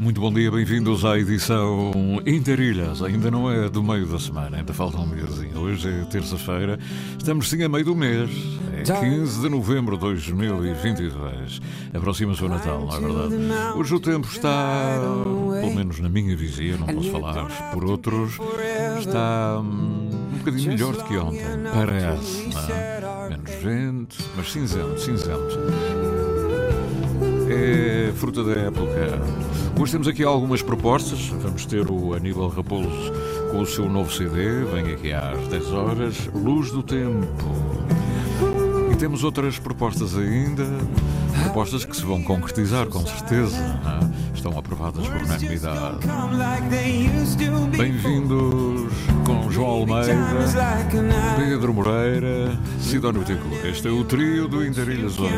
[0.00, 1.92] Muito bom dia, bem-vindos à edição
[2.26, 3.02] Interilhas.
[3.02, 5.58] Ainda não é do meio da semana, ainda falta um mêsinho.
[5.58, 6.78] Hoje é terça-feira,
[7.18, 8.30] estamos sim a meio do mês.
[8.72, 11.60] É 15 de novembro de 2022.
[11.92, 13.34] Aproxima-se o Natal, não é verdade?
[13.76, 14.98] Hoje o tempo está,
[15.60, 18.38] pelo menos na minha vizinha, não posso falar por outros,
[19.00, 21.44] está hum, um bocadinho melhor do que ontem.
[21.74, 23.28] Parece, não é?
[23.28, 25.58] Menos vento, mas cinzento, cinzento.
[27.50, 29.49] É fruta da época.
[29.80, 31.28] Hoje temos aqui algumas propostas.
[31.28, 32.90] Vamos ter o Aníbal Raposo
[33.50, 34.62] com o seu novo CD.
[34.64, 36.28] Vem aqui às 10 horas.
[36.34, 37.26] Luz do Tempo.
[38.92, 40.66] E temos outras propostas ainda.
[41.44, 43.56] Propostas que se vão concretizar, com certeza.
[43.56, 44.36] é?
[44.36, 46.06] Estão aprovadas por unanimidade.
[47.78, 48.92] Bem-vindos
[49.24, 50.12] com João Almeida,
[51.38, 53.48] Pedro Moreira, Sidónio Tico.
[53.64, 55.34] Este é o trio do Interilhas hoje.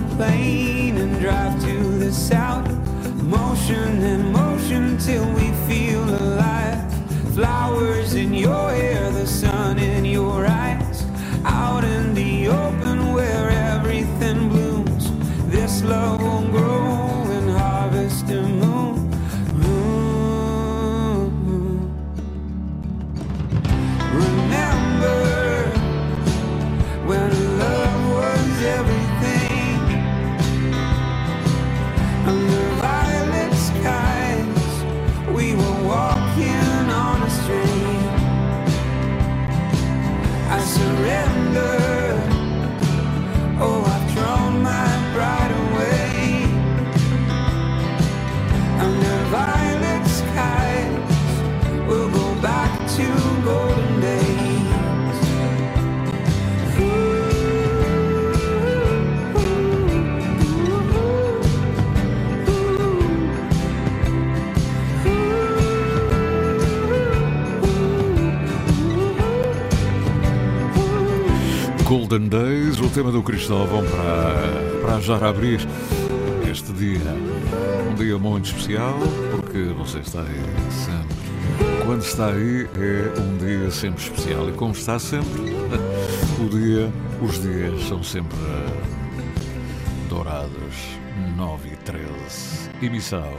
[0.00, 0.39] something
[72.10, 75.60] Golden Days, o tema do Cristóvão para, para já abrir
[76.50, 76.98] este dia.
[77.88, 78.98] Um dia muito especial,
[79.30, 81.86] porque você está aí sempre.
[81.86, 84.48] Quando está aí é um dia sempre especial.
[84.48, 85.54] E como está sempre,
[86.44, 88.36] o dia, os dias são sempre
[90.08, 90.98] dourados.
[91.36, 92.70] 9 e 13.
[92.82, 93.36] Emissão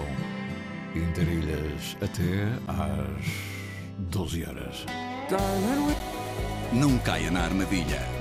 [0.96, 3.26] Interilhas até às
[3.98, 4.86] 12 horas.
[6.72, 8.21] Não caia na armadilha.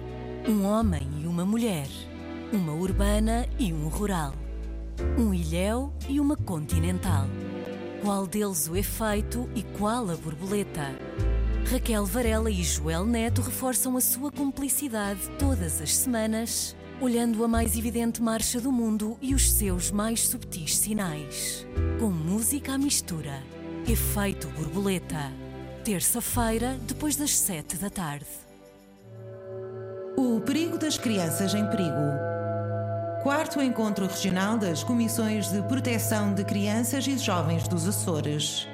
[0.47, 1.87] Um homem e uma mulher.
[2.51, 4.33] Uma urbana e um rural.
[5.15, 7.27] Um ilhéu e uma continental.
[8.01, 10.87] Qual deles o efeito e qual a borboleta?
[11.71, 17.77] Raquel Varela e Joel Neto reforçam a sua cumplicidade todas as semanas, olhando a mais
[17.77, 21.67] evidente marcha do mundo e os seus mais subtis sinais.
[21.99, 23.43] Com música à mistura.
[23.87, 25.31] Efeito borboleta.
[25.85, 28.50] Terça-feira, depois das sete da tarde.
[30.17, 32.19] O perigo das crianças em perigo.
[33.23, 38.67] quarto Encontro Regional das Comissões de Proteção de Crianças e Jovens dos Açores.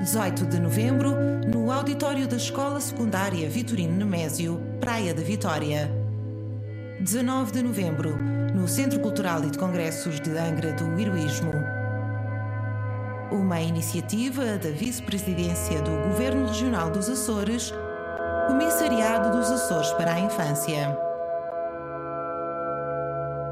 [0.00, 1.14] 18 de novembro,
[1.46, 5.90] no auditório da Escola Secundária Vitorino Nemésio, Praia da Vitória.
[7.00, 8.18] 19 de novembro,
[8.54, 11.52] no Centro Cultural e de Congressos de Angra do Heroísmo.
[13.30, 17.72] Uma iniciativa da Vice-Presidência do Governo Regional dos Açores,
[18.48, 20.98] Comissariado dos Açores para a Infância.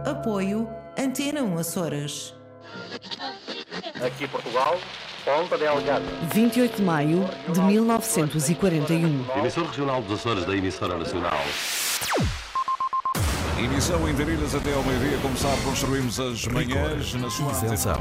[0.07, 0.67] Apoio
[0.99, 2.35] Antena 1 Açores.
[4.03, 4.79] Aqui Portugal,
[5.23, 6.03] Ponta Delgada.
[6.33, 9.27] 28 de maio de 1941.
[9.37, 11.41] Emissor regional dos Açores da emissora nacional.
[13.59, 15.19] Emissão em Darilhas até ao meio-dia.
[15.21, 18.01] Como sabe, construímos as manhãs na sua Isenção.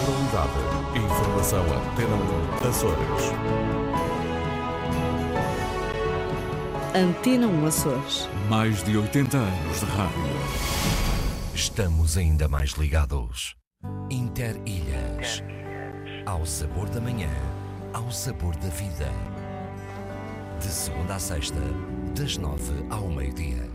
[0.00, 0.98] Moralidade.
[0.98, 2.16] Informação Antena
[2.64, 3.75] 1 Açores.
[6.94, 8.28] Antena 1 Açores.
[8.48, 10.22] Mais de 80 anos de rádio.
[11.54, 13.54] Estamos ainda mais ligados.
[14.10, 15.42] Interilhas.
[16.24, 17.30] Ao sabor da manhã,
[17.92, 19.10] ao sabor da vida.
[20.58, 21.60] De segunda a sexta,
[22.16, 23.68] das nove ao meio-dia.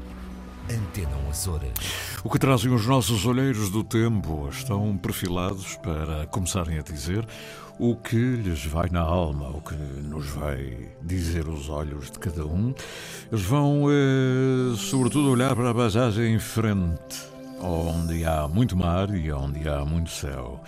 [0.70, 2.22] Antena 1 Açores.
[2.24, 7.28] O que trazem os nossos olheiros do tempo estão perfilados para começarem a dizer
[7.82, 12.46] o que lhes vai na alma, o que nos vai dizer os olhos de cada
[12.46, 12.76] um.
[13.32, 17.26] Eles vão, eh, sobretudo, olhar para a paisagem em frente,
[17.60, 20.64] onde há muito mar e onde há muito céu.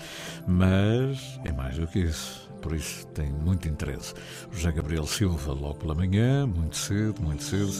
[0.47, 2.42] Mas é mais do que isso.
[2.63, 4.13] Por isso tem muito interesse.
[4.49, 7.73] José Gabriel Silva, logo pela manhã, muito cedo, muito cedo.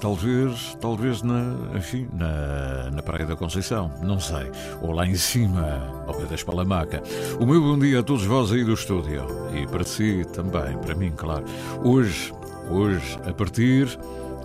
[0.00, 4.50] Talvez, talvez na, enfim, na, na Praia da Conceição, não sei.
[4.82, 7.00] Ou lá em cima, ao pé da Espalamaca.
[7.38, 9.24] O meu bom dia a todos vós aí do estúdio.
[9.54, 11.44] E para si também, para mim, claro.
[11.84, 12.34] Hoje,
[12.68, 13.96] hoje, a partir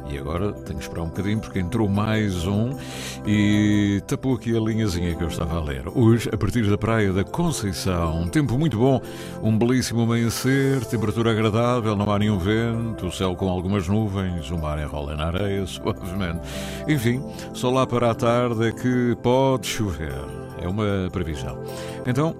[0.09, 2.75] e agora tenho que esperar um bocadinho porque entrou mais um
[3.25, 5.83] e tapou aqui a linhazinha que eu estava a ler.
[5.93, 9.01] Hoje, a partir da Praia da Conceição, um tempo muito bom,
[9.41, 14.57] um belíssimo amanhecer, temperatura agradável, não há nenhum vento, o céu com algumas nuvens, o
[14.57, 16.39] mar enrola na areia suavemente.
[16.87, 17.23] Enfim,
[17.53, 20.13] só lá para a tarde é que pode chover.
[20.61, 21.57] É uma previsão.
[22.05, 22.35] Então,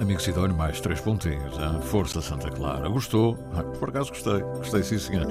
[0.00, 1.56] Amigo Sidónio, mais três pontinhos.
[1.56, 1.80] Hein?
[1.82, 2.88] Força Santa Clara.
[2.88, 3.38] Gostou?
[3.54, 4.40] Ah, por acaso gostei.
[4.40, 5.28] Gostei, sim, senhor.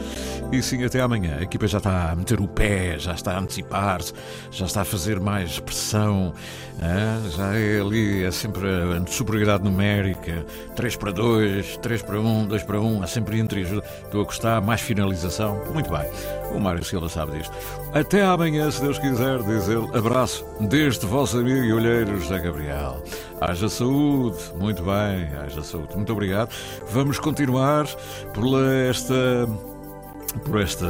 [0.53, 1.37] E sim, até amanhã.
[1.39, 4.13] A equipa já está a meter o pé, já está a antecipar-se,
[4.51, 6.33] já está a fazer mais pressão.
[6.81, 7.29] Hein?
[7.31, 10.45] Já é ali, é sempre a superioridade numérica.
[10.77, 13.03] 3 para 2, 3 para 1, 2 para 1.
[13.03, 13.61] Há sempre entre.
[13.63, 14.61] Estou a gostar.
[14.61, 15.61] Mais finalização.
[15.73, 16.09] Muito bem.
[16.55, 17.53] O Mário Silva sabe disto.
[17.93, 19.89] Até amanhã, se Deus quiser, diz ele.
[19.93, 23.03] Abraço deste vosso amigo e olheiro José Gabriel.
[23.45, 25.93] Haja saúde, muito bem, haja saúde.
[25.97, 26.49] Muito obrigado.
[26.91, 27.85] Vamos continuar
[28.33, 29.45] por esta
[30.39, 30.87] por esta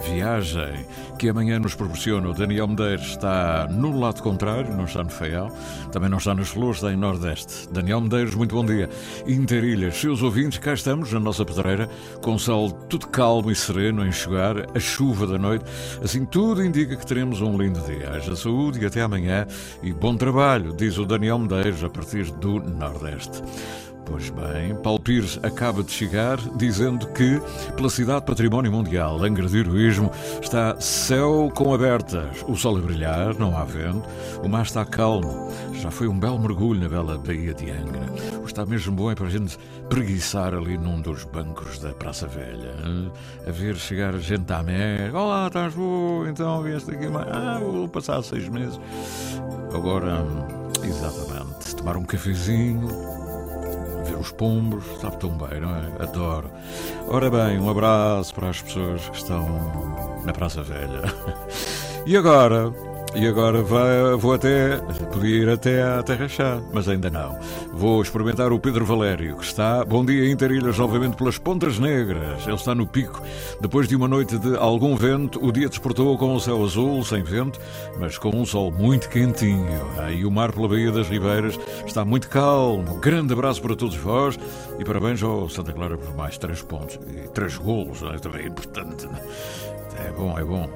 [0.00, 0.86] viagem
[1.18, 2.28] que amanhã nos proporciona.
[2.28, 5.50] O Daniel Medeiros está no lado contrário, não está no Feial,
[5.92, 7.68] também não está nas Flores, está em Nordeste.
[7.70, 8.88] Daniel Medeiros, muito bom dia.
[9.26, 11.88] Interilhas, seus ouvintes, cá estamos na nossa pedreira,
[12.22, 15.64] com o sol tudo calmo e sereno a enxugar, a chuva da noite.
[16.02, 18.10] Assim, tudo indica que teremos um lindo dia.
[18.10, 19.46] Haja saúde e até amanhã.
[19.82, 23.42] E bom trabalho, diz o Daniel Medeiros, a partir do Nordeste.
[24.10, 27.40] Pois bem, Paulo Pires acaba de chegar dizendo que,
[27.76, 30.10] pela cidade Património Mundial, Angra de Heroísmo,
[30.42, 34.02] está céu com abertas, o sol a brilhar, não há vento,
[34.42, 35.48] o mar está calmo.
[35.74, 38.00] Já foi um belo mergulho na bela Baía de Angra.
[38.44, 39.56] Está mesmo bom é para a gente
[39.88, 43.12] preguiçar ali num dos bancos da Praça Velha, hein?
[43.46, 45.14] a ver chegar gente à mer.
[45.14, 46.28] Olá, estás boa?
[46.28, 47.28] Então vieste aqui mais.
[47.28, 48.78] Ah, vou passar seis meses.
[49.72, 50.26] Agora,
[50.82, 53.19] exatamente, tomar um cafezinho
[54.10, 56.02] ver os pombos, sabe tão bem, não é?
[56.02, 56.50] Adoro.
[57.08, 59.46] Ora bem, um abraço para as pessoas que estão
[60.24, 61.02] na Praça Velha.
[62.06, 62.72] E agora,
[63.14, 64.76] e agora vai, vou até,
[65.12, 67.38] podia ir até à Terra Chá, mas ainda não.
[67.72, 72.46] Vou experimentar o Pedro Valério, que está, bom dia, Interilhas, novamente pelas Pontas Negras.
[72.46, 73.20] Ele está no pico.
[73.60, 77.22] Depois de uma noite de algum vento, o dia despertou com o céu azul, sem
[77.22, 77.58] vento,
[77.98, 79.80] mas com um sol muito quentinho.
[79.98, 82.98] Aí o mar pela Baía das Ribeiras está muito calmo.
[82.98, 84.38] Grande abraço para todos vós
[84.78, 88.18] e parabéns ao Santa Clara por mais três pontos e três golos, é?
[88.18, 89.08] também é importante.
[90.06, 90.68] É bom, é bom.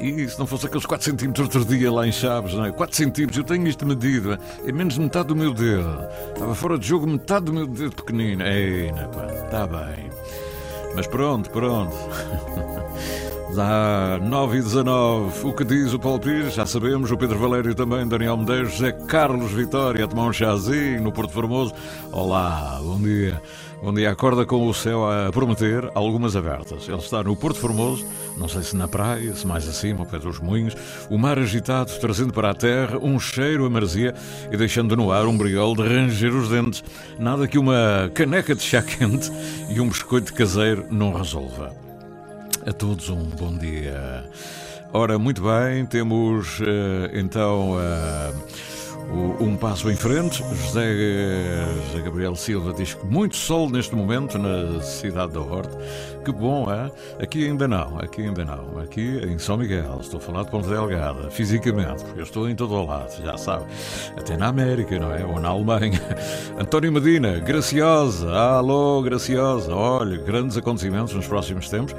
[0.00, 2.72] E se não fosse aqueles 4 centímetros outro dia lá em Chaves, não é?
[2.72, 6.06] 4 centímetros, eu tenho isto medido, é menos de metade do meu dedo.
[6.32, 8.42] Estava fora de jogo metade do meu dedo pequenino.
[8.42, 10.10] Ei, não, pá, está bem.
[10.94, 11.94] Mas pronto, pronto.
[13.54, 15.46] Dá 9 e 19.
[15.46, 16.54] O que diz o Paulo Pires?
[16.54, 17.10] Já sabemos.
[17.10, 21.32] O Pedro Valério também, Daniel Medeiros, José Carlos Vitória a tomar um chazinho no Porto
[21.32, 21.74] Formoso.
[22.12, 23.42] Olá, bom dia.
[23.82, 24.10] Bom dia.
[24.10, 26.88] Acorda com o céu a prometer algumas abertas.
[26.88, 28.06] Ele está no Porto Formoso
[28.36, 30.76] Não sei se na praia, se mais acima, ao pé dos moinhos,
[31.08, 34.14] o mar agitado trazendo para a terra um cheiro a maresia
[34.50, 36.82] e deixando no ar um briol de ranger os dentes.
[37.18, 39.30] Nada que uma caneca de chá quente
[39.68, 41.74] e um biscoito caseiro não resolva.
[42.66, 44.24] A todos um bom dia.
[44.92, 46.64] Ora, muito bem, temos uh,
[47.12, 47.72] então.
[47.72, 48.80] Uh,
[49.40, 50.42] um passo em frente.
[50.42, 50.94] José,
[51.86, 55.76] José Gabriel Silva diz que muito sol neste momento na cidade da Horta.
[56.24, 56.90] Que bom, é?
[57.22, 58.78] Aqui ainda não, aqui ainda não.
[58.78, 62.54] Aqui em São Miguel, estou a falar de Ponta Delgada, fisicamente, porque eu estou em
[62.54, 63.64] todo o lado, já sabe.
[64.16, 65.24] Até na América, não é?
[65.24, 66.00] Ou na Alemanha.
[66.60, 69.74] António Medina, Graciosa, alô, Graciosa.
[69.74, 71.94] Olha, grandes acontecimentos nos próximos tempos.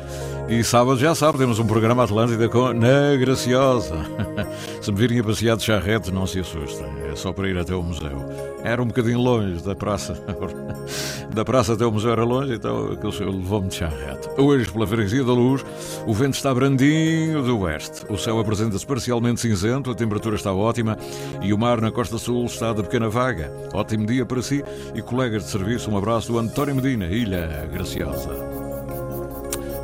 [0.48, 3.96] E sábado, já sabe, temos um programa Atlântida com na Graciosa.
[4.82, 7.76] Se me virem a passear de charretes, não se assustem é só para ir até
[7.76, 8.18] o museu.
[8.64, 10.14] Era um bocadinho longe da praça.
[11.34, 14.30] da praça até o museu era longe, então aquele senhor levou-me de charrete.
[14.38, 15.66] Hoje, pela freguesia da luz,
[16.06, 18.06] o vento está brandinho do oeste.
[18.10, 20.98] O céu apresenta-se parcialmente cinzento, a temperatura está ótima
[21.42, 23.52] e o mar na costa sul está de pequena vaga.
[23.74, 25.90] Ótimo dia para si e colegas de serviço.
[25.90, 28.30] Um abraço do António Medina, Ilha Graciosa.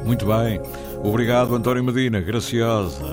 [0.05, 0.61] Muito bem.
[1.03, 3.05] Obrigado, António Medina, Graciosa.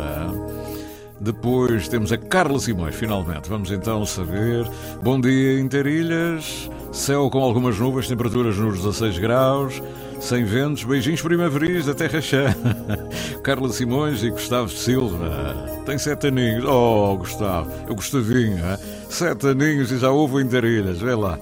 [1.21, 3.49] Depois temos a Carla Simões, finalmente.
[3.49, 4.69] Vamos então saber.
[5.03, 6.69] Bom dia, Interilhas.
[6.95, 9.83] Céu com algumas nuvens, temperaturas nos 16 graus,
[10.21, 12.55] sem ventos, beijinhos primaveris da Terra Chã.
[13.43, 15.83] Carla Simões e Gustavo Silva.
[15.85, 16.65] Tem sete aninhos.
[16.65, 18.79] Oh, Gustavo, eu gostavinho, hein?
[19.11, 21.37] Sete aninhos e já houve Interilhas, vê lá.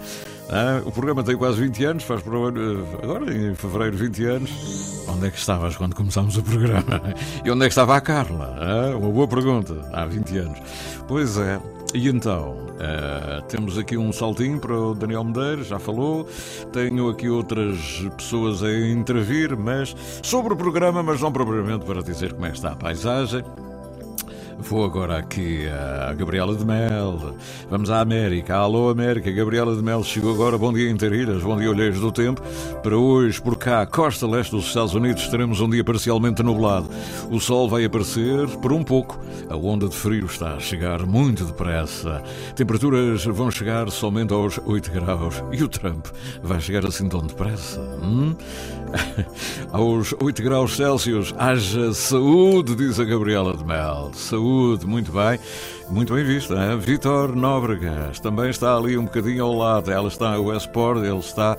[0.85, 4.51] O programa tem quase 20 anos, faz agora em fevereiro 20 anos.
[5.09, 7.03] Onde é que estavas quando começámos o programa?
[7.45, 8.95] E onde é que estava a Carla?
[8.99, 10.59] Uma boa pergunta, há 20 anos.
[11.07, 11.59] Pois é,
[11.95, 16.27] e então, uh, temos aqui um saltinho para o Daniel Medeiros, já falou.
[16.73, 17.77] Tenho aqui outras
[18.17, 22.73] pessoas a intervir, mas sobre o programa, mas não propriamente para dizer como é está
[22.73, 23.45] a paisagem.
[24.63, 27.37] Vou agora aqui a Gabriela de Mel.
[27.69, 28.57] Vamos à América.
[28.57, 29.31] Alô, América.
[29.31, 30.57] Gabriela de Mel chegou agora.
[30.57, 31.43] Bom dia, Interilhas.
[31.43, 32.41] Bom dia, Olheiros do Tempo.
[32.83, 36.89] Para hoje, por cá, costa leste dos Estados Unidos, teremos um dia parcialmente nublado.
[37.31, 39.19] O sol vai aparecer por um pouco.
[39.51, 42.23] A onda de frio está a chegar muito depressa.
[42.55, 45.43] Temperaturas vão chegar somente aos 8 graus.
[45.53, 46.07] E o Trump
[46.43, 47.81] vai chegar assim tão depressa?
[48.03, 48.35] Hum?
[49.73, 54.11] aos 8 graus Celsius, haja saúde, diz a Gabriela de Mel.
[54.15, 55.39] Saúde muito bem.
[55.91, 56.79] Muito bem visto, hein?
[56.79, 59.91] Vitor Nóbregas também está ali um bocadinho ao lado.
[59.91, 61.57] Ela está em Westport, ele está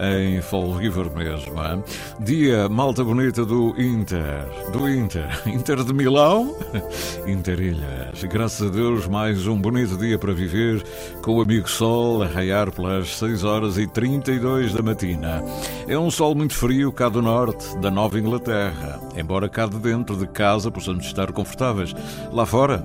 [0.00, 1.54] em Fall River mesmo.
[1.62, 1.84] Hein?
[2.20, 4.46] Dia malta bonita do Inter.
[4.72, 5.28] Do Inter.
[5.46, 6.56] Inter de Milão?
[7.26, 8.24] Inter Ilhas.
[8.24, 10.82] Graças a Deus, mais um bonito dia para viver
[11.22, 15.42] com o amigo Sol a raiar pelas 6 horas e 32 da matina.
[15.86, 19.00] É um sol muito frio cá do norte, da Nova Inglaterra.
[19.16, 21.94] Embora cá de dentro de casa possamos estar confortáveis.
[22.32, 22.84] Lá fora,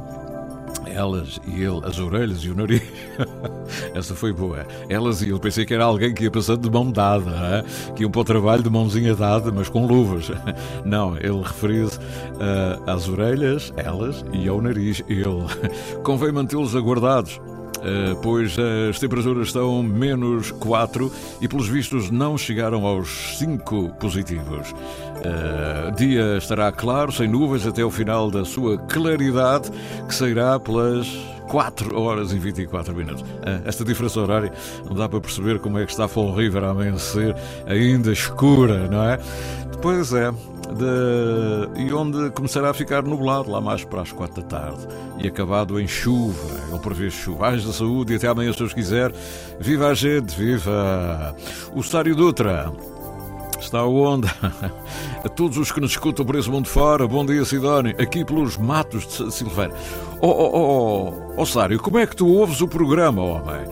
[0.86, 2.82] elas e ele, as orelhas e o nariz.
[3.94, 4.66] Essa foi boa.
[4.90, 7.94] Elas e ele, pensei que era alguém que ia passando de mão dada, hein?
[7.96, 10.32] que iam para o trabalho de mãozinha dada, mas com luvas.
[10.86, 15.46] Não, ele referiu-se uh, às orelhas, elas, e ao nariz, ele.
[16.04, 17.40] Convém mantê-los aguardados
[17.84, 18.56] eh, pois
[18.90, 21.12] as temperaturas estão menos 4
[21.42, 24.74] e, pelos vistos, não chegaram aos 5 positivos.
[25.22, 29.70] Uh, dia estará claro, sem nuvens, até o final da sua claridade,
[30.08, 31.08] que sairá pelas
[31.48, 33.22] 4 horas e 24 minutos.
[33.22, 34.52] Uh, esta diferença horária
[34.86, 37.36] não dá para perceber como é que está Fall River a amanhecer
[37.68, 39.20] ainda escura, não é?
[39.82, 40.32] Pois é,
[40.72, 44.88] de, e onde começará a ficar nublado lá mais para as quatro da tarde
[45.20, 46.50] e acabado em chuva.
[46.70, 47.52] Ele prevê chuva.
[47.52, 49.12] da saúde e até amanhã, se Deus quiser.
[49.60, 51.36] Viva a gente, viva!
[51.76, 52.72] O Estário Dutra.
[53.62, 54.28] Está a onda.
[55.24, 57.96] A todos os que nos escutam por esse mundo fora, bom dia, Sidónio.
[58.02, 59.74] Aqui pelos matos de Silveira.
[60.20, 63.66] Oh, oh, oh, oh, Sário, como é que tu ouves o programa, homem?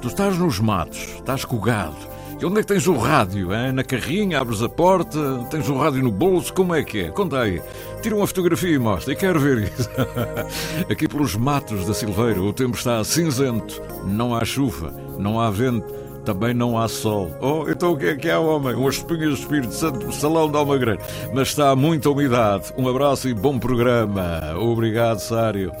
[0.00, 3.54] Tu estás nos matos, estás cogado e onde é que tens o rádio?
[3.54, 3.72] Hein?
[3.72, 7.08] Na carrinha, abres a porta, tens o rádio no bolso, como é que é?
[7.08, 7.62] Conta aí.
[8.02, 9.88] Tira uma fotografia e mostra, e quero ver isso.
[10.90, 15.86] Aqui pelos matos da Silveira, o tempo está cinzento, não há chuva, não há vento,
[16.24, 17.30] também não há sol.
[17.40, 18.74] Oh, então o que é que há, homem?
[18.74, 21.02] Umas espinhas do Espírito Santo, salão de Almagrande.
[21.32, 22.72] Mas está muita umidade.
[22.76, 24.40] Um abraço e bom programa.
[24.58, 25.72] Obrigado, Sário.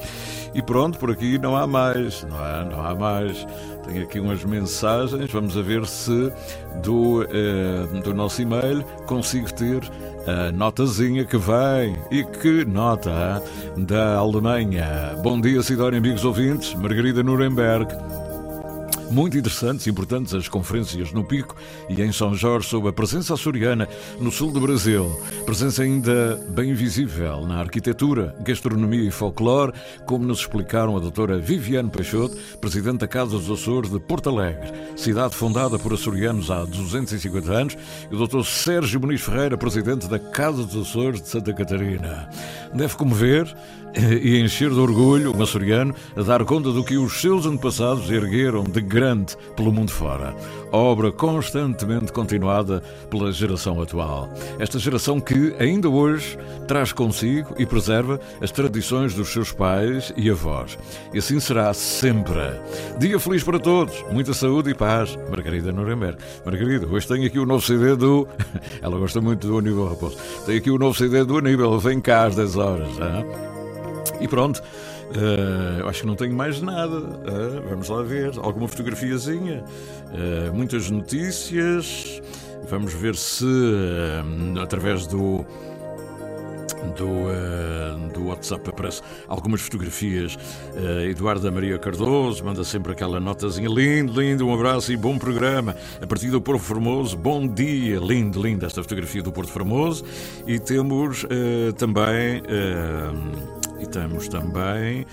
[0.54, 3.44] E pronto, por aqui não há mais, não há, não há mais.
[3.84, 6.32] Tenho aqui umas mensagens, vamos a ver se
[6.82, 9.82] do, uh, do nosso e-mail consigo ter
[10.26, 11.96] a notazinha que vem.
[12.10, 13.42] E que nota
[13.76, 15.16] da Alemanha.
[15.22, 16.72] Bom dia, Sidónia, amigos ouvintes.
[16.74, 17.88] Margarida Nuremberg.
[19.10, 21.56] Muito interessantes e importantes as conferências no Pico
[21.88, 23.88] e em São Jorge sobre a presença açoriana
[24.20, 25.20] no sul do Brasil.
[25.44, 29.72] Presença ainda bem visível na arquitetura, gastronomia e folclore,
[30.06, 34.72] como nos explicaram a doutora Viviane Peixoto, presidente da Casa dos Açores de Porto Alegre,
[34.96, 37.76] cidade fundada por açorianos há 250 anos,
[38.10, 42.28] e o doutor Sérgio Muniz Ferreira, presidente da Casa dos Açores de Santa Catarina.
[42.74, 43.54] Deve comover
[44.22, 48.64] e encher de orgulho um açoriano a dar conta do que os seus antepassados ergueram
[48.64, 50.34] de grande pelo mundo fora.
[50.72, 54.28] Obra constantemente continuada pela geração atual.
[54.58, 56.36] Esta geração que, ainda hoje,
[56.66, 60.76] traz consigo e preserva as tradições dos seus pais e avós.
[61.12, 62.40] E assim será sempre.
[62.98, 65.16] Dia feliz para todos, muita saúde e paz.
[65.30, 66.18] Margarida Nuremberg.
[66.44, 68.26] Margarida, hoje tenho aqui o novo CD do.
[68.82, 70.16] Ela gosta muito do Aníbal Raposo.
[70.44, 72.88] Tenho aqui o novo CD do Aníbal, vem cá às 10 horas.
[72.88, 73.53] Hein?
[74.20, 76.98] E pronto, uh, acho que não tenho mais nada.
[76.98, 78.32] Uh, vamos lá ver.
[78.38, 79.64] Alguma fotografiazinha,
[80.10, 82.22] uh, muitas notícias.
[82.68, 83.46] Vamos ver se
[84.62, 85.44] através do.
[86.98, 90.36] Do, do WhatsApp aparece algumas fotografias.
[91.08, 93.68] Eduarda Maria Cardoso manda sempre aquela notazinha.
[93.70, 95.74] Lindo, lindo, um abraço e bom programa.
[96.02, 97.98] A partir do Porto Formoso, bom dia.
[97.98, 100.04] Lindo, lindo esta fotografia do Porto Formoso.
[100.46, 101.24] E temos
[101.78, 102.42] também
[103.84, 105.06] e temos também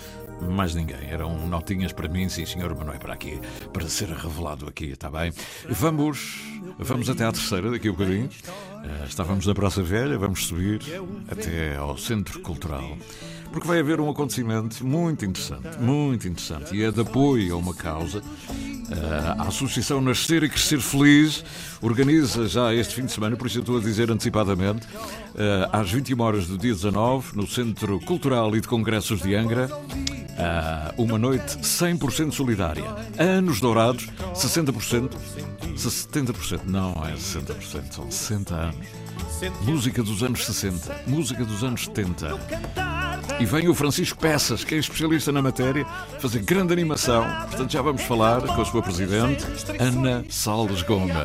[0.50, 1.10] mais ninguém.
[1.10, 3.40] Eram notinhas para mim, sim senhor, mas não é para aqui,
[3.72, 5.32] para ser revelado aqui, está bem?
[5.70, 6.42] Vamos,
[6.80, 8.26] vamos até à terceira daqui a um bocadinho.
[8.28, 10.82] Uh, estávamos na Praça Velha, vamos subir
[11.30, 12.98] até ao Centro Cultural.
[13.52, 17.74] Porque vai haver um acontecimento muito interessante, muito interessante, e é de apoio a uma
[17.74, 18.22] causa
[19.38, 21.44] a Associação Nascer e Crescer Feliz
[21.82, 24.86] organiza já este fim de semana, por isso eu estou a dizer antecipadamente,
[25.72, 29.70] às 21 horas do dia 19, no Centro Cultural e de Congressos de Angra,
[30.98, 32.86] uma noite 100% solidária.
[33.18, 35.12] Anos dourados, 60%,
[35.76, 38.88] 70%, não é 60%, são 60 anos.
[39.64, 42.91] Música dos anos 60, música dos anos 70.
[43.40, 45.86] E vem o Francisco Peças, que é especialista na matéria,
[46.20, 47.26] fazer grande animação.
[47.48, 49.46] Portanto, já vamos falar com a sua presidente,
[49.80, 51.16] Ana Salles Gomes.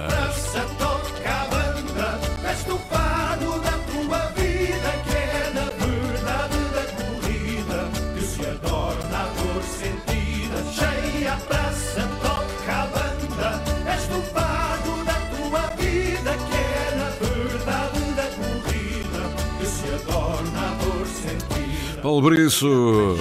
[22.07, 23.19] Paulo Briços.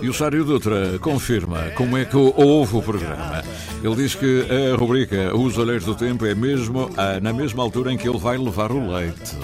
[0.00, 3.42] E o Sário Dutra confirma como é que houve o programa.
[3.82, 7.92] Ele diz que a rubrica Os Olheiros do Tempo é mesmo ah, na mesma altura
[7.92, 9.34] em que ele vai levar o leite.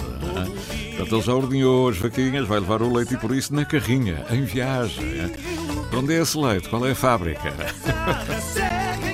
[0.95, 4.23] Portanto, ele já ordenhou as vaquinhas, vai levar o leite e por isso na carrinha,
[4.31, 5.05] em viagem.
[5.89, 6.69] Para onde é esse leite?
[6.69, 7.53] Qual é a fábrica?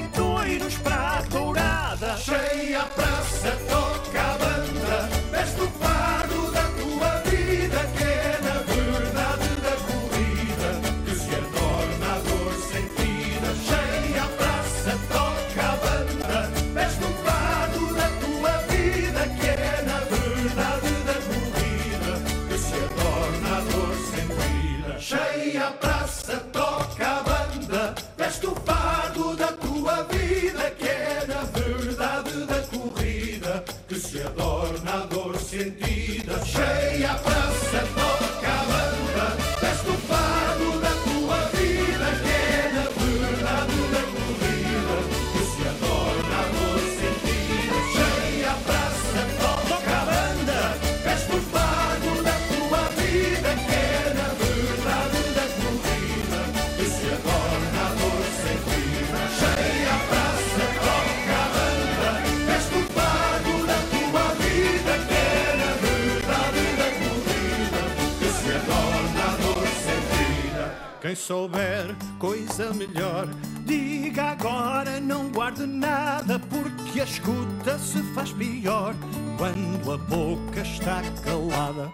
[71.25, 73.27] souber coisa melhor,
[73.65, 78.93] diga agora, não guarde nada, porque a escuta se faz pior
[79.35, 81.91] quando a boca está calada.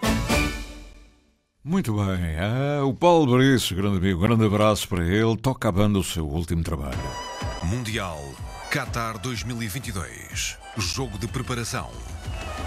[1.64, 5.98] Muito bem, ah, o Paulo Brice, grande amigo, grande abraço para ele, toca a banda
[5.98, 7.00] o seu último trabalho.
[7.64, 8.20] Mundial
[8.70, 11.90] Qatar 2022, jogo de preparação.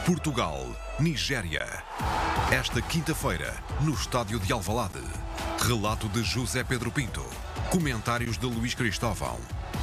[0.07, 0.67] Portugal,
[1.01, 1.67] Nigéria.
[2.53, 5.03] Esta quinta-feira, no estádio de Alvalade.
[5.59, 7.25] Relato de José Pedro Pinto.
[7.69, 9.37] Comentários de Luís Cristóvão.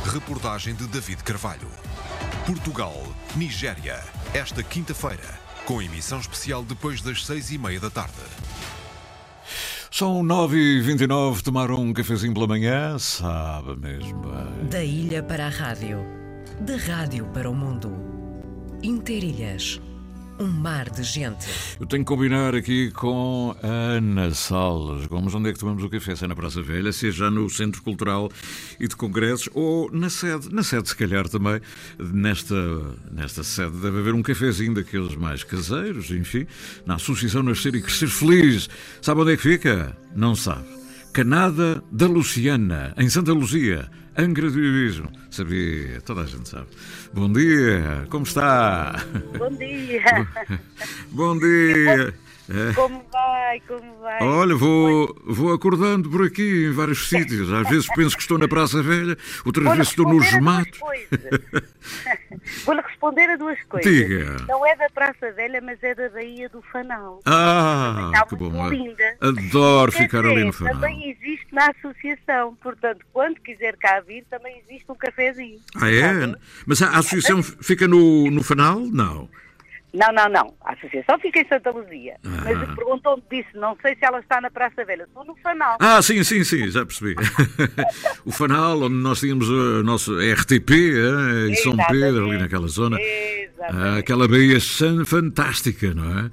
[0.05, 1.67] Reportagem de David Carvalho.
[2.45, 2.95] Portugal,
[3.35, 4.01] Nigéria.
[4.33, 5.37] Esta quinta-feira.
[5.65, 8.13] Com emissão especial depois das seis e meia da tarde.
[9.91, 14.69] São 9h29, tomaram um cafezinho pela manhã, sabe mesmo bem.
[14.69, 15.99] Da ilha para a rádio,
[16.61, 17.93] da rádio para o mundo.
[18.81, 19.81] Interilhas,
[20.41, 21.45] um mar de gente.
[21.79, 25.05] Eu tenho que combinar aqui com a Ana Salles.
[25.05, 26.15] Vamos onde é que tomamos o café?
[26.15, 28.29] Se é na Praça Velha, seja no Centro Cultural
[28.79, 30.53] e de Congressos ou na sede.
[30.53, 31.61] Na sede, se calhar, também.
[31.99, 32.55] Nesta,
[33.11, 36.47] nesta sede deve haver um cafezinho daqueles mais caseiros, enfim.
[36.85, 38.67] Na Associação Nascer e Crescer Feliz.
[39.01, 39.95] Sabe onde é que fica?
[40.15, 40.80] Não sabe.
[41.13, 43.89] Canada da Luciana, em Santa Luzia.
[44.17, 45.11] Angra do Heroísmo.
[45.29, 46.67] Sabia, toda a gente sabe.
[47.13, 49.03] Bom dia, como está?
[49.37, 50.27] Bom dia.
[51.11, 52.13] Bom dia.
[52.49, 52.73] É.
[52.73, 53.59] Como vai?
[53.61, 54.23] Como vai?
[54.23, 57.51] Olha, vou, vou acordando por aqui em vários sítios.
[57.51, 60.79] Às vezes penso que estou na Praça Velha, outras vezes estou nos matos.
[62.65, 63.91] Vou-lhe responder a duas coisas.
[63.91, 64.37] Diga.
[64.47, 67.19] Não é da Praça Velha, mas é da Baía do Fanal.
[67.25, 68.69] Ah, que bom.
[68.69, 69.17] linda.
[69.19, 70.73] Adoro Quer ficar ali no final.
[70.73, 72.55] Também existe na associação.
[72.61, 75.59] Portanto, quando quiser cá vir, também existe um cafezinho.
[75.75, 76.35] Ah, é?
[76.65, 78.79] Mas a associação fica no, no Fanal?
[78.79, 79.29] Não.
[79.93, 80.53] Não, não, não.
[80.63, 82.15] A associação fica em Santa Luzia.
[82.23, 82.29] Ah.
[82.43, 85.03] Mas perguntou-me disse, não sei se ela está na Praça Velha.
[85.03, 85.77] Estou no Fanal.
[85.79, 87.15] Ah, sim, sim, sim, já percebi.
[88.25, 91.75] o Fanal, onde nós tínhamos a nossa RTP, eh, em São.
[91.89, 92.97] Pedro, ali naquela zona.
[92.99, 93.87] Exatamente.
[93.87, 94.59] Ah, aquela baía
[95.05, 96.31] fantástica, não é?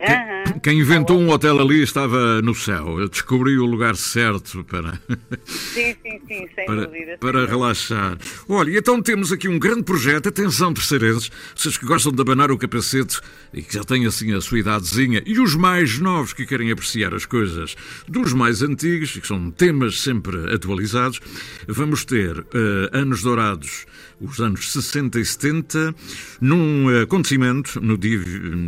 [0.00, 0.58] Aham.
[0.62, 2.98] Quem inventou um hotel ali estava no céu.
[3.00, 5.00] Eu descobri o lugar certo para,
[5.46, 7.18] Sim, sim, sim, sem para, dúvida.
[7.18, 8.18] para relaxar.
[8.48, 10.28] Olha, então temos aqui um grande projeto.
[10.28, 13.20] Atenção, terceirenses, vocês que gostam de abanar o capacete
[13.54, 17.14] e que já têm assim a sua idadezinha, e os mais novos que querem apreciar
[17.14, 17.74] as coisas
[18.08, 21.20] dos mais antigos, que são temas sempre atualizados,
[21.68, 23.86] vamos ter eh, anos dourados,
[24.20, 25.94] os anos 60 e 70,
[26.40, 28.18] num eh, acontecimento no dia,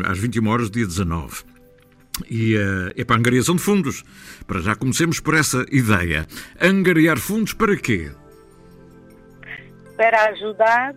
[0.06, 1.42] às 21 horas, dia 19.
[2.30, 4.02] E eh, é para a angariação de fundos.
[4.46, 6.26] Para já comecemos por essa ideia.
[6.60, 8.10] Angariar fundos para quê?
[9.96, 10.94] Para ajudar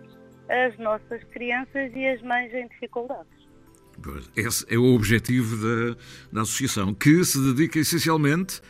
[0.48, 3.26] as nossas crianças e as mães em dificuldades.
[4.02, 5.96] Pois, Esse é o objetivo da,
[6.32, 8.60] da associação, que se dedica essencialmente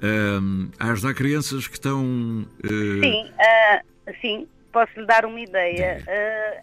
[0.00, 2.46] ehm, a ajudar crianças que estão.
[2.62, 3.30] eh, Sim,
[4.20, 5.98] sim, posso lhe dar uma ideia.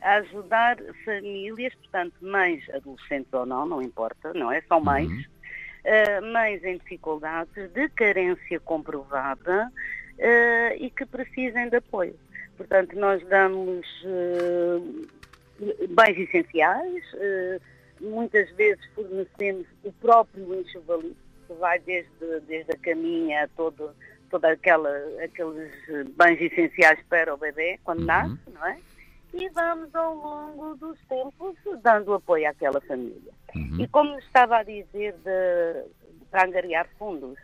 [0.01, 4.61] A ajudar famílias, portanto, mães, adolescentes ou não, não importa, não é?
[4.61, 5.09] São mães.
[5.85, 9.71] ah, mães em dificuldades, de carência comprovada
[10.19, 12.15] ah, e que precisem de apoio.
[12.57, 13.85] Portanto, nós damos
[15.89, 17.03] bens essenciais,
[18.01, 21.15] muitas vezes fornecemos o próprio enxovalito,
[21.47, 23.91] que vai desde, desde a caminha a todo,
[24.29, 24.89] toda aquela,
[25.23, 25.71] aqueles
[26.15, 28.77] bens essenciais para o bebê quando nasce, não é?
[29.33, 33.31] E vamos ao longo dos tempos dando apoio àquela família.
[33.79, 35.89] E como estava a dizer de,
[36.31, 37.37] para angariar fundos,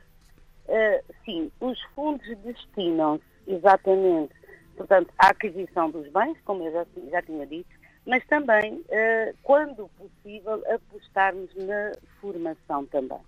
[0.67, 4.33] eh, sim, os fundos destinam-se exatamente,
[4.77, 7.69] portanto, à aquisição dos bens, como eu já, já tinha dito,
[8.05, 13.19] mas também, eh, quando possível, apostarmos na formação também.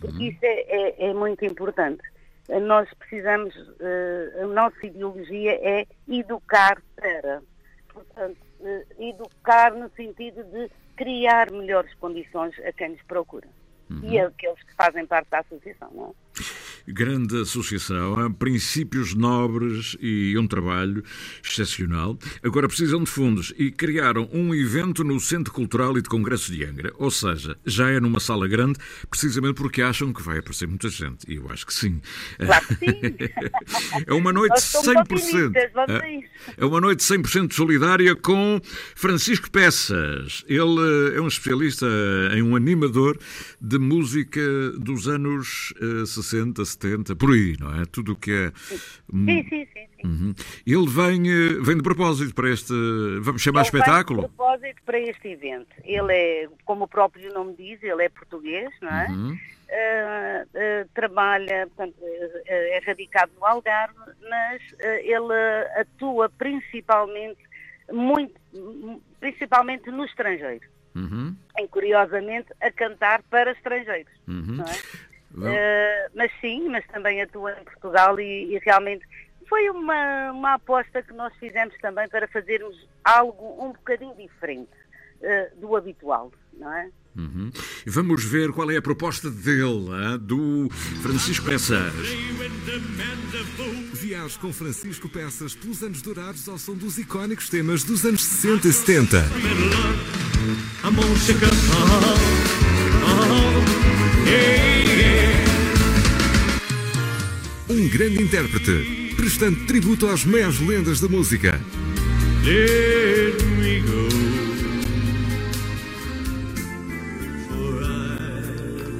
[0.00, 2.02] Porque isso é, é- é muito importante.
[2.48, 7.42] Eh, Nós precisamos, eh, a nossa ideologia é educar para.
[7.92, 13.48] Portanto, eh, educar no sentido de criar melhores condições a quem nos procura.
[14.02, 16.63] E aqueles que fazem parte da associação, não é?
[16.86, 21.02] Grande associação, há princípios nobres e um trabalho
[21.42, 22.18] excepcional.
[22.42, 26.64] Agora precisam de fundos e criaram um evento no Centro Cultural e de Congressos de
[26.64, 26.92] Angra.
[26.96, 31.30] Ou seja, já é numa sala grande, precisamente porque acham que vai aparecer muita gente.
[31.30, 32.00] E eu acho que sim.
[32.38, 34.04] Claro que sim.
[34.06, 35.00] É uma noite Nós somos 100%.
[35.00, 36.28] otimistas, vamos a isso.
[36.56, 38.60] É uma noite 100% solidária com
[38.94, 40.44] Francisco Peças.
[40.48, 41.86] Ele eh, é um especialista
[42.32, 43.18] em um animador
[43.60, 44.40] de música
[44.78, 47.84] dos anos eh, 60, 70, por aí, não é?
[47.86, 48.52] Tudo o que é.
[49.12, 49.86] hum, Sim, sim, sim.
[49.96, 50.06] sim.
[50.06, 50.34] Uhum.
[50.66, 52.72] Ele vem, eh, vem de propósito para este.
[53.20, 54.22] Vamos chamar Ele vem espetáculo?
[54.22, 55.74] de propósito para este evento.
[55.82, 59.06] Ele é, como o próprio nome diz, ele é português, não é?
[59.08, 59.38] Uhum.
[59.70, 63.94] Ah, ah, trabalha, portanto, eh, é radicado no Algarve,
[64.28, 64.62] mas
[65.02, 65.34] ele
[65.80, 67.40] atua principalmente,
[67.90, 68.34] muito,
[69.18, 70.66] principalmente no estrangeiro.
[70.94, 71.34] Uhum.
[71.58, 74.12] Em, curiosamente, a cantar para estrangeiros.
[74.28, 74.56] Uhum.
[74.58, 74.78] Não é?
[75.42, 79.04] Eh, mas sim, mas também atua em Portugal e, e realmente
[79.48, 84.70] foi uma, uma aposta que nós fizemos também para fazermos algo um bocadinho diferente
[85.22, 86.88] eh, do habitual, não é?
[87.16, 87.50] Uhum.
[87.86, 90.68] Vamos ver qual é a proposta dele, ah, do
[91.00, 91.94] Francisco Peças.
[93.92, 98.68] Viaje com Francisco Peças pelos anos dourados ao som dos icónicos temas dos anos 60
[98.68, 99.24] e 70.
[107.88, 111.60] Grande intérprete, prestando tributo às maiores lendas da música.
[112.42, 114.08] Let me go.
[117.48, 117.86] For I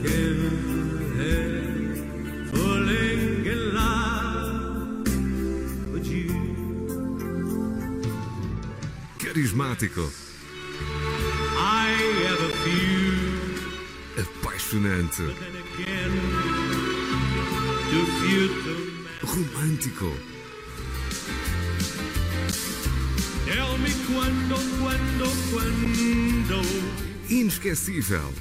[0.03, 0.39] can
[1.19, 1.99] have
[2.51, 5.05] falling in love
[5.93, 6.33] with you.
[9.19, 10.11] Carismático,
[11.59, 11.93] I
[12.27, 15.25] have a few apaixonante,
[19.23, 20.13] romântico,
[27.29, 28.33] inesquecível.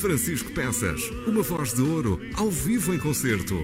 [0.00, 3.54] Francisco Peças, uma voz de ouro, ao vivo em concerto.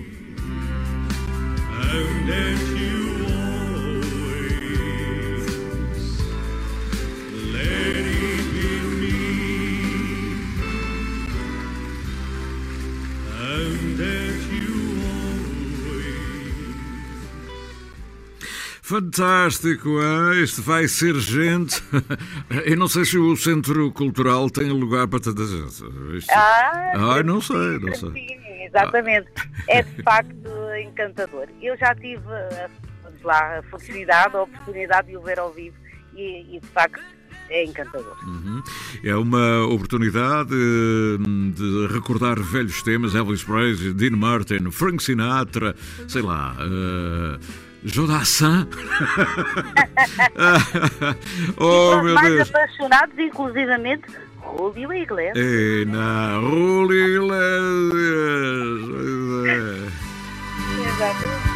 [18.96, 20.42] Fantástico, hein?
[20.42, 21.82] Isto vai ser gente.
[22.64, 25.84] Eu não sei se o Centro Cultural tem lugar para tanta gente.
[26.16, 26.30] Isto...
[26.32, 28.10] Ah, Ai, não sei, não sei.
[28.10, 29.28] Sim, exatamente.
[29.68, 30.48] É de facto
[30.82, 31.46] encantador.
[31.60, 32.24] Eu já tive
[33.22, 35.76] lá, a felicidade, a oportunidade de o ver ao vivo
[36.14, 37.02] e, e, de facto
[37.50, 38.16] é encantador.
[38.24, 38.62] Uhum.
[39.04, 45.76] É uma oportunidade hum, de recordar velhos temas, Elvis Presley, Dean Martin, Frank Sinatra,
[46.08, 48.66] sei lá, uh, Jodassin.
[51.56, 52.48] oh, e os meu mais Deus.
[52.50, 54.04] apaixonados, inclusivamente,
[54.40, 55.36] Rúlio Iglesias.
[55.36, 57.46] Ei, na Julio Iglesias.
[60.98, 61.55] Pois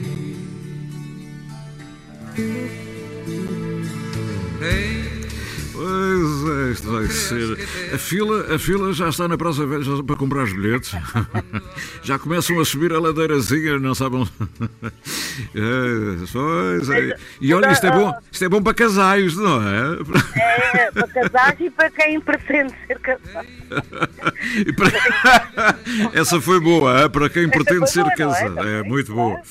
[5.73, 7.93] Pois é, isto vai ser.
[7.95, 10.91] A fila, a fila já está na Praça Velha para comprar os bilhetes.
[12.03, 14.27] Já começam a subir a ladeirazinha, não sabem.
[15.55, 17.15] É, pois é.
[17.39, 19.97] E olha, isto é bom, isto é bom para casais, não é?
[20.75, 23.47] É, para casais e para quem pretende ser casado.
[24.75, 25.79] Para-
[26.13, 27.09] Essa foi boa, é?
[27.09, 28.17] para quem pretende ser boa, é?
[28.17, 28.59] casado.
[28.59, 29.41] É Também, muito boa.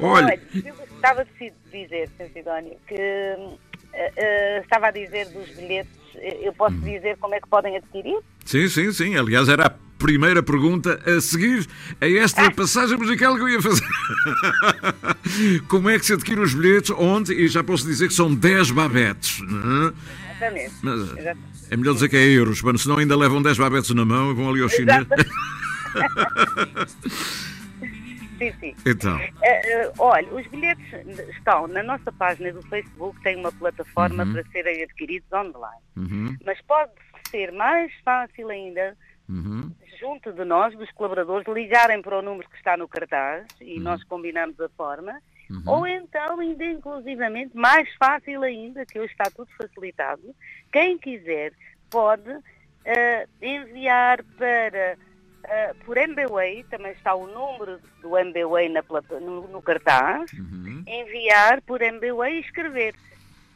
[0.00, 1.30] Olha, Olha, eu gostava de
[1.72, 2.30] dizer, Sr.
[2.32, 3.58] Sidónio, que eh,
[4.16, 6.80] eh, estava a dizer dos bilhetes, eh, eu posso Hum.
[6.80, 8.18] dizer como é que podem adquirir?
[8.44, 9.16] sim, sim, sim.
[9.16, 11.66] Aliás, era a primeira pergunta a seguir
[12.00, 13.86] a esta passagem musical que eu ia fazer.
[15.68, 16.90] Como é que se adquire os bilhetes?
[16.98, 17.32] Onde?
[17.32, 19.40] E já posso dizer que são 10 babetes.
[19.40, 19.92] não é?
[20.32, 20.74] Exatamente.
[20.82, 21.38] Mas Exatamente.
[21.70, 24.34] é melhor dizer que é euros, mano, senão ainda levam 10 babetes na mão e
[24.34, 25.06] vão ali ao chinês.
[28.50, 28.74] Sim, sim.
[28.86, 29.18] Então.
[29.42, 30.84] Eh, olha, os bilhetes
[31.36, 34.32] estão na nossa página do Facebook, tem uma plataforma Uhum.
[34.32, 35.82] para serem adquiridos online.
[35.96, 36.90] Uhum, Mas pode
[37.30, 38.96] ser mais fácil ainda,
[39.28, 39.70] uhum.
[40.00, 43.82] junto de nós, dos colaboradores, ligarem para o número que está no cartaz e Uhum.
[43.84, 45.18] nós combinamos a forma.
[45.50, 45.62] Uhum.
[45.66, 50.22] Ou então, ainda inclusivamente, mais fácil ainda, que hoje está tudo facilitado,
[50.72, 51.52] quem quiser
[51.90, 52.30] pode
[52.84, 54.96] eh, enviar para,
[55.44, 58.82] eh, por MBWay, também está o número do MBWay na
[59.20, 60.82] no, no cartaz, Uhum.
[60.86, 62.94] enviar por MBWay e escrever,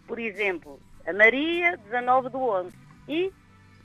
[0.06, 2.72] por exemplo, a Maria, 19 do 11.
[3.08, 3.32] E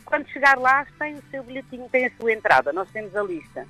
[0.05, 3.65] quando chegar lá tem o seu bilhetinho, tem a sua entrada, nós temos a lista.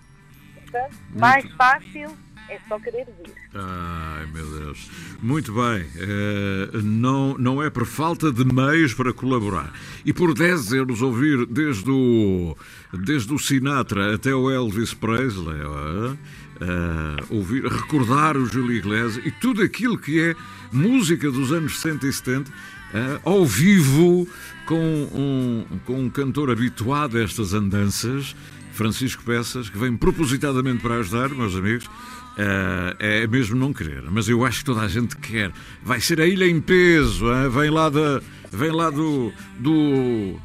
[0.56, 2.10] Portanto, mais fácil
[2.52, 3.34] é só querer vir.
[3.54, 4.90] Ai, meu Deus.
[5.22, 5.86] Muito bem.
[5.96, 9.72] Eh, não, não é por falta de meios para colaborar.
[10.06, 12.56] E por 10 euros ouvir desde o,
[12.94, 16.18] desde o Sinatra até o Elvis Presley, eh,
[16.60, 20.36] eh, ouvir, recordar o Júlio Iglesias e tudo aquilo que é
[20.74, 22.52] música dos anos 60 e 70,
[22.94, 24.28] eh, ao vivo,
[24.66, 28.36] com um, com um cantor habituado a estas andanças,
[28.74, 31.90] Francisco Peças, que vem propositadamente para ajudar, meus amigos.
[32.38, 35.52] Eh, é mesmo não querer, mas eu acho que toda a gente quer.
[35.84, 37.50] Vai ser a ilha em peso, hein?
[37.50, 40.40] vem lá, da, vem lá do, do,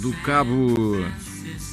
[0.00, 1.02] do cabo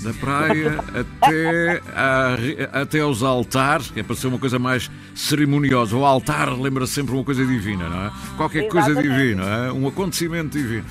[0.04, 5.96] da praia até, a, até aos altares, que é para ser uma coisa mais cerimoniosa.
[5.96, 8.12] O altar lembra sempre uma coisa divina, não é?
[8.38, 9.72] Qualquer coisa divina, é?
[9.72, 10.86] um acontecimento divino.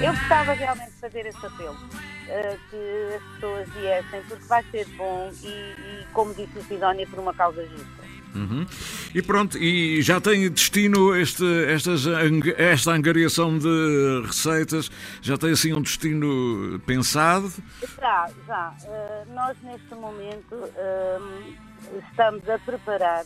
[0.00, 1.76] Eu gostava realmente de fazer esse apelo,
[2.28, 7.06] eh, que as pessoas viessem, porque vai ser bom e, e, como disse o Sidónia,
[7.06, 8.04] por uma causa justa.
[8.34, 8.66] Uhum.
[9.14, 12.04] E pronto, e já tem destino este, estas,
[12.58, 14.90] esta angariação de receitas?
[15.22, 17.52] Já tem assim um destino pensado?
[18.00, 18.74] Já, já.
[18.84, 21.54] Eh, nós neste momento ehm,
[22.10, 23.24] estamos a preparar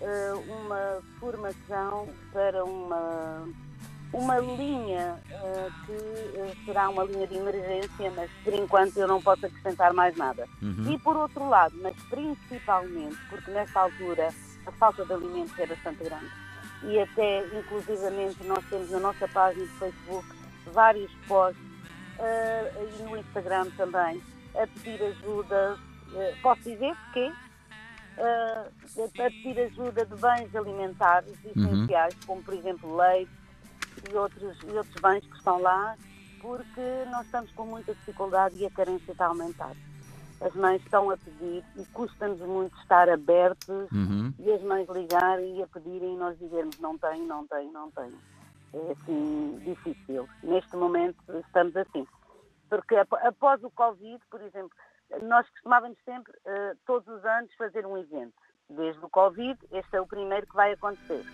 [0.00, 3.46] eh, uma formação para uma,
[4.12, 5.92] uma linha eh, que
[6.38, 10.46] eh, será uma linha de emergência, mas por enquanto eu não posso acrescentar mais nada.
[10.60, 10.90] Uhum.
[10.92, 14.28] E por outro lado, mas principalmente, porque nesta altura
[14.66, 16.30] a falta de alimentos é bastante grande
[16.82, 20.26] e até inclusivamente nós temos na nossa página de Facebook
[20.72, 21.62] vários posts
[22.18, 24.22] eh, e no Instagram também
[24.54, 25.78] a pedir ajuda,
[26.14, 27.30] eh, posso dizer porquê?
[28.18, 28.64] Eh,
[28.98, 31.64] a pedir ajuda de bens alimentares Uhum.
[31.64, 33.30] essenciais, como por exemplo leite
[34.10, 35.96] e outros, e outros bens que estão lá,
[36.40, 39.74] porque nós estamos com muita dificuldade e a carência está a aumentar.
[40.40, 44.32] As mães estão a pedir e custa-nos muito estar abertos Uhum.
[44.38, 47.90] e as mães ligarem e a pedirem e nós dizermos não tenho, não tenho, não
[47.90, 48.18] tenho.
[48.72, 50.26] É assim difícil.
[50.42, 52.06] Neste momento estamos assim.
[52.70, 54.70] Porque ap- após o Covid, por exemplo,
[55.22, 58.32] nós costumávamos sempre, eh, todos os anos, fazer um evento.
[58.70, 61.24] Desde o Covid, este é o primeiro que vai acontecer.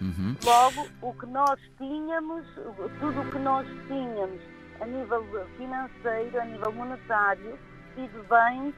[0.00, 0.34] Uhum.
[0.44, 2.46] Logo, o que nós tínhamos,
[2.98, 4.40] tudo o que nós tínhamos
[4.80, 5.24] a nível
[5.58, 7.58] financeiro, a nível monetário
[7.96, 8.74] e de bens,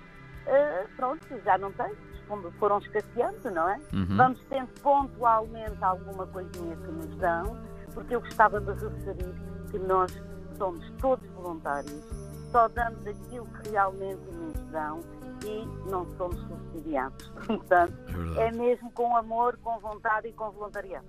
[0.47, 1.93] eh, pronto, já não tem,
[2.27, 3.79] foram- foram escasseando, não é?
[3.93, 4.17] Uhum.
[4.17, 7.57] Vamos tendo pontualmente alguma coisinha que nos dão,
[7.95, 9.35] porque eu gostava de referir
[9.71, 10.13] que nós
[10.59, 12.03] somos todos voluntários,
[12.51, 15.01] só damos aquilo que realmente nos dão
[15.45, 17.33] e não somos subsidiados.
[17.47, 18.41] Portanto, verdade.
[18.41, 21.07] é mesmo com amor, com vontade e com voluntariado.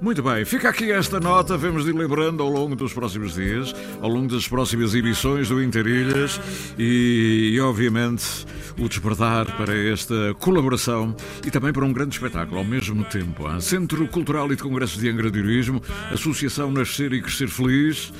[0.00, 4.08] Muito bem, fica aqui esta nota, vamos ir lembrando ao longo dos próximos dias, ao
[4.08, 6.40] longo das próximas edições do Interilhas
[6.78, 8.46] e, e, obviamente,
[8.78, 13.44] o despertar para esta colaboração e também para um grande espetáculo ao mesmo tempo.
[13.48, 13.60] ah.
[13.60, 15.42] Centro Cultural e de Congressos de Angra de
[16.12, 18.12] Associação Nascer e Crescer Feliz.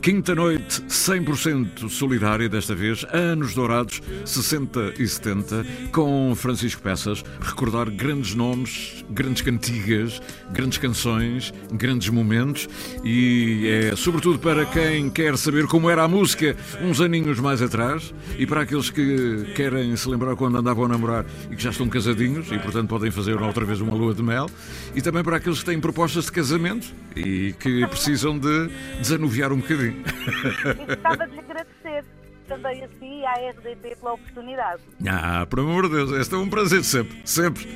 [0.00, 7.90] Quinta noite 100% solidária, desta vez, anos dourados 60 e 70, com Francisco Peças, recordar
[7.90, 12.68] grandes nomes, grandes cantigas, grandes canções, grandes momentos
[13.04, 18.14] e é sobretudo para quem quer saber como era a música uns aninhos mais atrás
[18.38, 21.88] e para aqueles que querem se lembrar quando andavam a namorar e que já estão
[21.88, 24.48] casadinhos e portanto podem fazer outra vez uma lua de mel
[24.94, 29.58] e também para aqueles que têm propostas de casamento e que precisam de desanuviar um
[29.58, 29.97] bocadinho.
[29.98, 32.04] E gostava de lhe agradecer
[32.46, 34.82] também a si e à RDP pela oportunidade.
[35.06, 37.68] Ah, por amor de Deus, este é um prazer sempre, sempre.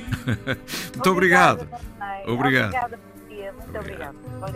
[0.93, 1.67] Muito obrigado.
[2.25, 2.69] Obrigado.
[2.69, 3.53] Obrigada por dia.
[3.53, 3.77] Muito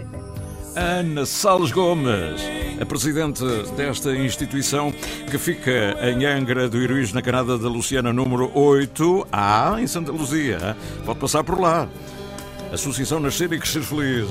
[0.01, 0.47] licença.
[0.75, 2.39] Ana Salles Gomes,
[2.80, 3.43] a presidente
[3.75, 9.88] desta instituição que fica em Angra do Heroísmo, na Canada da Luciana, número 8A, em
[9.88, 10.77] Santa Luzia.
[11.03, 11.88] Pode passar por lá.
[12.71, 14.27] Associação Nascer e Crescer Feliz.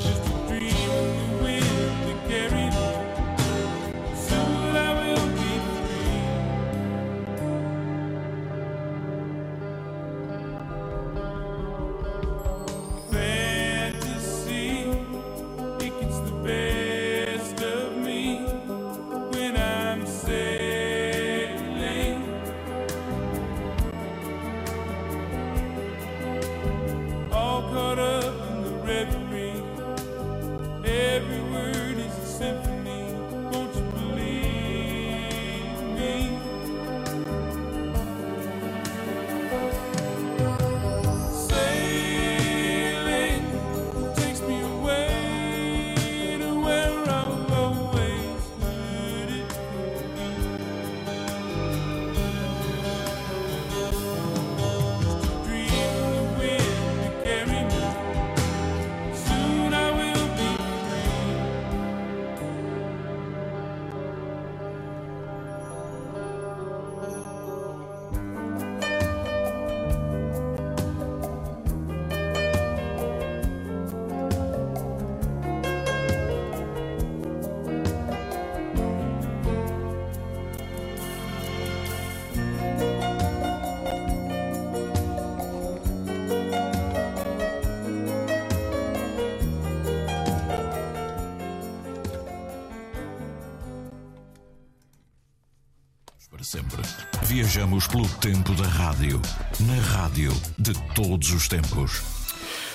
[97.46, 99.22] Viajamos pelo tempo da rádio,
[99.60, 102.02] na rádio de todos os tempos.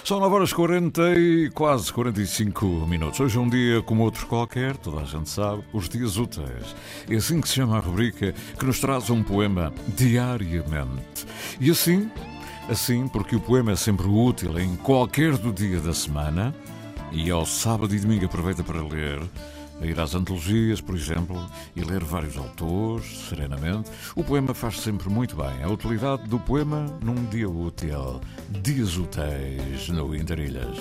[0.05, 3.19] São 9 horas 40 e quase 45 minutos.
[3.19, 6.73] Hoje é um dia como outros qualquer, toda a gente sabe, os dias úteis.
[7.09, 11.27] É assim que se chama a rubrica que nos traz um poema diariamente.
[11.59, 12.09] E assim,
[12.69, 16.55] assim, porque o poema é sempre útil em qualquer do dia da semana,
[17.11, 19.19] e ao sábado e domingo aproveita para ler,
[19.81, 21.35] a ir às antologias, por exemplo,
[21.75, 23.89] e ler vários autores, serenamente.
[24.15, 25.63] O poema faz sempre muito bem.
[25.63, 28.21] A utilidade do poema num dia útil.
[28.49, 30.77] Dias úteis no Interilhas.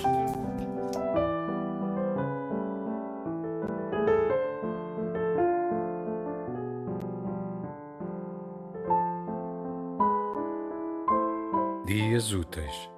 [11.85, 12.89] Dias Úteis,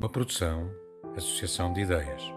[0.00, 0.68] uma produção,
[1.16, 2.35] associação de ideias.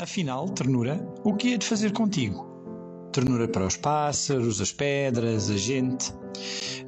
[0.00, 2.46] Afinal, ternura, o que é de fazer contigo?
[3.12, 6.14] Ternura para os pássaros, as pedras, a gente.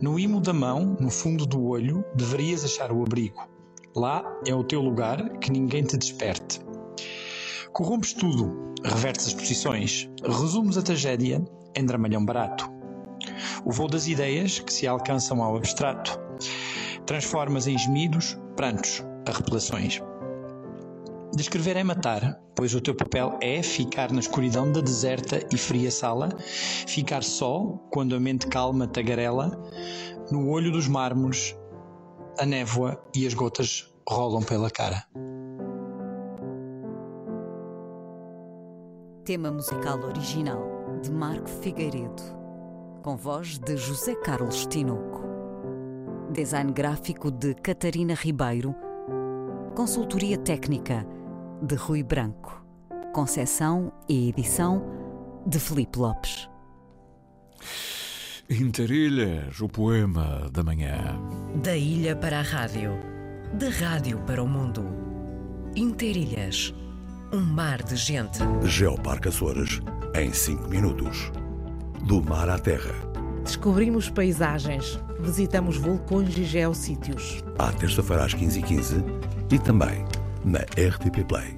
[0.00, 3.48] No imo da mão, no fundo do olho, deverias achar o abrigo.
[3.96, 6.60] Lá é o teu lugar, que ninguém te desperte.
[7.72, 11.44] Corrompes tudo, revertes as posições, resumes a tragédia
[11.74, 12.70] em dramalhão barato.
[13.64, 16.16] O voo das ideias que se alcançam ao abstrato.
[17.06, 20.00] Transformas em gemidos, prantos, arrepelações.
[21.40, 25.90] Descrever é matar, pois o teu papel é ficar na escuridão da deserta e fria
[25.90, 29.58] sala, ficar só quando a mente calma tagarela,
[30.30, 31.56] no olho dos mármores,
[32.38, 35.02] a névoa e as gotas rolam pela cara.
[39.24, 42.22] Tema musical original de Marco Figueiredo,
[43.02, 45.22] com voz de José Carlos Tinoco.
[46.34, 48.74] Design gráfico de Catarina Ribeiro.
[49.74, 51.06] Consultoria técnica
[51.62, 52.64] de Rui Branco.
[53.12, 54.82] Concessão e edição
[55.46, 56.48] de Felipe Lopes.
[58.48, 61.20] Interilhas, o poema da manhã.
[61.62, 62.92] Da ilha para a rádio,
[63.54, 64.84] da rádio para o mundo.
[65.76, 66.74] Interilhas,
[67.32, 68.38] um mar de gente.
[68.64, 69.80] Geoparque Açores,
[70.14, 71.30] em 5 minutos.
[72.06, 72.94] Do mar à terra.
[73.44, 77.44] Descobrimos paisagens, visitamos vulcões e geossítios.
[77.58, 79.04] À terça-feira às 15h15
[79.52, 80.04] e também
[80.44, 81.56] na RTP Play.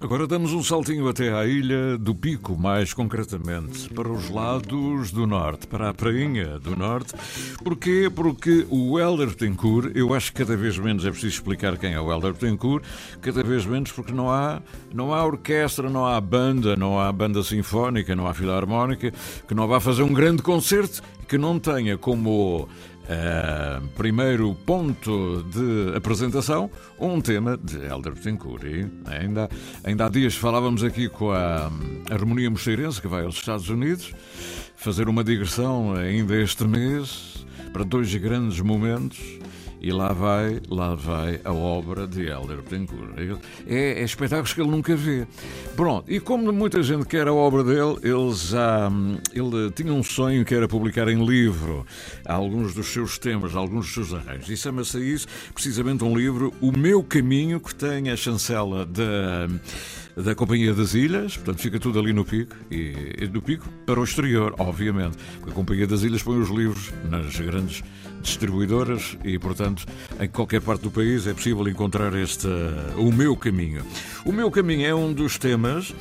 [0.00, 5.26] Agora damos um saltinho até à ilha do Pico, mais concretamente, para os lados do
[5.26, 7.14] norte, para a prainha do norte.
[7.64, 8.08] Porquê?
[8.14, 12.00] Porque o Helder Betancourt, eu acho que cada vez menos é preciso explicar quem é
[12.00, 12.84] o Helder Betancourt,
[13.20, 14.62] cada vez menos porque não há,
[14.94, 19.12] não há orquestra, não há banda, não há banda sinfónica, não há filarmónica,
[19.48, 22.68] que não vá fazer um grande concerto que não tenha como
[23.08, 28.62] Uh, primeiro ponto de apresentação, um tema de Helder Betancourt.
[29.06, 29.48] Ainda,
[29.82, 31.70] ainda há dias falávamos aqui com a
[32.10, 34.12] Harmonia Mocheirense, que vai aos Estados Unidos,
[34.76, 39.18] fazer uma digressão ainda este mês para dois grandes momentos.
[39.80, 43.12] E lá vai, lá vai a obra de Helder Betancourt.
[43.66, 45.26] É, é espetáculos que ele nunca vê.
[45.76, 48.90] Pronto, e como muita gente quer a obra dele, ele já
[49.32, 51.86] ele tinha um sonho que era publicar em livro
[52.24, 54.48] alguns dos seus temas, alguns dos seus arranjos.
[54.50, 59.48] E chama-se isso precisamente um livro, O Meu Caminho, que tem a chancela da
[60.22, 64.00] da Companhia das Ilhas, portanto fica tudo ali no pico, e, e do pico para
[64.00, 67.84] o exterior, obviamente, porque a Companhia das Ilhas põe os livros nas grandes
[68.28, 69.84] distribuidoras e, portanto,
[70.20, 72.48] em qualquer parte do país é possível encontrar este
[72.96, 73.84] O Meu Caminho.
[74.24, 75.94] O Meu Caminho é um dos temas,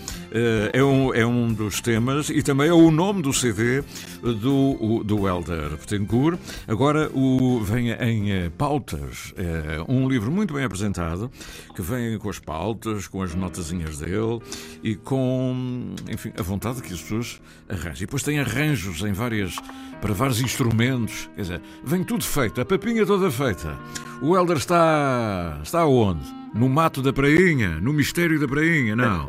[0.73, 3.83] é um, é um dos temas e também é o nome do CD
[4.21, 6.39] do, do Helder Betancourt.
[6.67, 11.31] Agora o, vem em pautas, é um livro muito bem apresentado,
[11.75, 14.39] que vem com as pautas, com as notazinhas dele
[14.83, 17.97] e com, enfim, a vontade que as pessoas arranjem.
[17.97, 19.55] E depois tem arranjos em várias,
[20.01, 23.77] para vários instrumentos, quer dizer, vem tudo feito, a papinha toda feita.
[24.21, 25.59] O Helder está.
[25.63, 26.25] está onde?
[26.57, 27.79] No mato da prainha?
[27.79, 28.95] No mistério da prainha?
[28.95, 29.27] Não.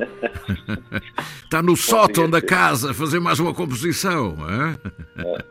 [1.45, 4.35] está no sótão da casa a fazer mais uma composição.
[4.35, 4.79] Uh,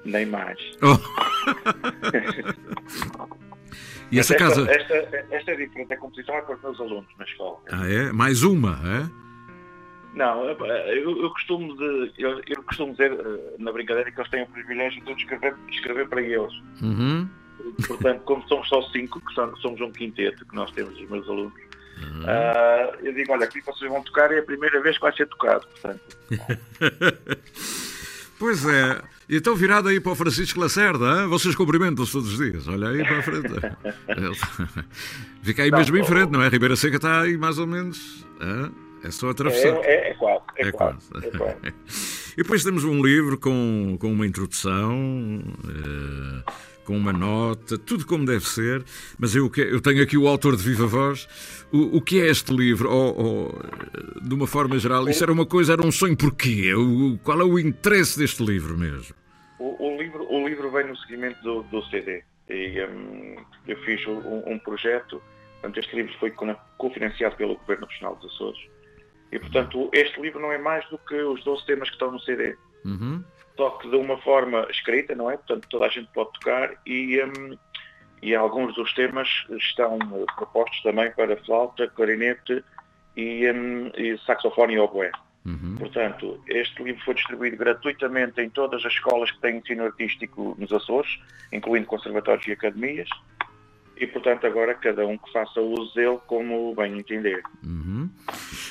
[0.03, 0.57] nem mais.
[0.81, 0.97] Oh.
[4.11, 4.67] e essa esta, casa.
[4.71, 4.95] Esta,
[5.29, 5.93] esta é diferente.
[5.93, 7.59] A composição é para os meus alunos na escola.
[7.71, 8.11] Ah, é?
[8.11, 9.07] Mais uma, é?
[10.15, 10.57] Não, eu,
[11.21, 15.05] eu, costumo de, eu, eu, costumo dizer eh, na brincadeira que eles têm o privilégio
[15.05, 16.53] de escrever, escrever para eles.
[16.81, 17.29] Uhum.
[17.85, 21.66] Portanto, como somos só cinco, que somos um quinteto que nós temos os meus alunos,
[22.01, 22.23] uhum.
[22.23, 25.27] uh, eu digo, olha, aqui vocês vão tocar é a primeira vez que vai ser
[25.27, 25.65] tocado.
[25.67, 26.17] Portanto.
[28.39, 31.27] pois é, E então virado aí para o Francisco Lacerda, hein?
[31.27, 32.67] vocês cumprimentam-se todos os dias.
[32.67, 33.53] Olha aí para a frente.
[35.43, 36.47] Fica aí mesmo em frente, não é?
[36.49, 38.25] Ribeira Seca está aí mais ou menos.
[38.41, 38.71] hein?
[39.03, 39.67] É só atravessar.
[39.83, 41.09] É, é, é quase, é, É quase.
[41.09, 41.27] quase.
[41.27, 41.57] é quase.
[42.37, 46.51] E depois temos um livro com, com uma introdução, eh,
[46.87, 48.81] com uma nota, tudo como deve ser.
[49.19, 51.27] Mas eu, que- eu tenho aqui o autor de Viva Voz.
[51.71, 52.89] O, o que é este livro?
[52.89, 56.73] Ou, eh, de uma forma geral, isso era uma coisa, era um sonho porquê?
[56.73, 59.13] O, qual é o interesse deste livro mesmo?
[59.59, 62.23] O, o livro, o livro vem no seguimento do, do CD.
[62.49, 63.35] E, hum,
[63.67, 65.21] eu fiz um, um projeto,
[65.61, 68.59] portanto, este livro foi co- cofinanciado pelo Governo Regional dos Açores.
[69.29, 72.19] E, portanto, este livro não é mais do que os 12 temas que estão no
[72.21, 72.55] CD.
[72.85, 73.21] Uhum.
[73.57, 75.37] Só que de uma forma escrita, não é?
[75.37, 77.57] Portanto, toda a gente pode tocar e, hum,
[78.21, 82.63] e alguns dos temas estão eh, propostos também para flauta, clarinete
[83.15, 85.11] e, hum, e saxofone e oboé.
[85.77, 90.71] Portanto, este livro foi distribuído gratuitamente em todas as escolas que têm ensino artístico nos
[90.73, 91.19] Açores,
[91.53, 93.07] incluindo conservatórios e academias.
[93.95, 97.41] E, portanto, agora cada um que faça uso dele como bem entender.
[97.63, 98.09] Uhum.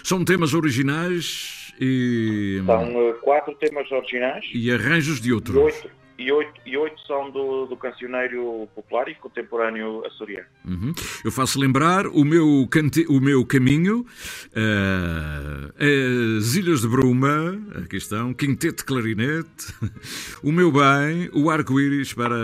[0.04, 5.56] São temas originais e, São eh, quatro temas originais e arranjos de e outros.
[5.56, 10.46] oito, e oito, e oito são do, do cancioneiro popular e contemporâneo açoriano.
[10.64, 10.94] Uhum.
[11.24, 13.04] Eu faço lembrar o meu, cante...
[13.08, 14.06] o meu caminho,
[14.54, 19.74] eh, as Ilhas de Bruma, aqui estão, Quinteto de Clarinete,
[20.42, 22.34] o meu bem, o arco-íris para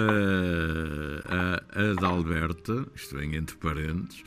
[1.24, 4.22] a, a Adalberta, isto vem entre parentes,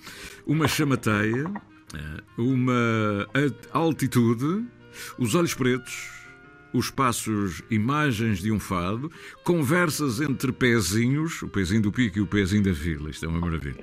[0.48, 1.46] uma chamateia,
[1.94, 3.28] eh, uma
[3.72, 4.66] altitude,
[5.18, 6.12] os olhos pretos,
[6.74, 9.10] os passos imagens de um fado,
[9.46, 13.40] conversas entre pezinhos, o pezinho do pico e o pezinho da vila, isto é uma
[13.40, 13.82] maravilha.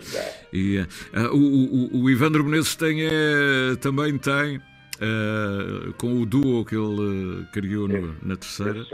[0.52, 0.78] E
[1.14, 4.60] ah, o, o, o Ivandro Menezes tem, eh, também tem,
[5.00, 8.84] eh, com o duo que ele criou no- na terceira,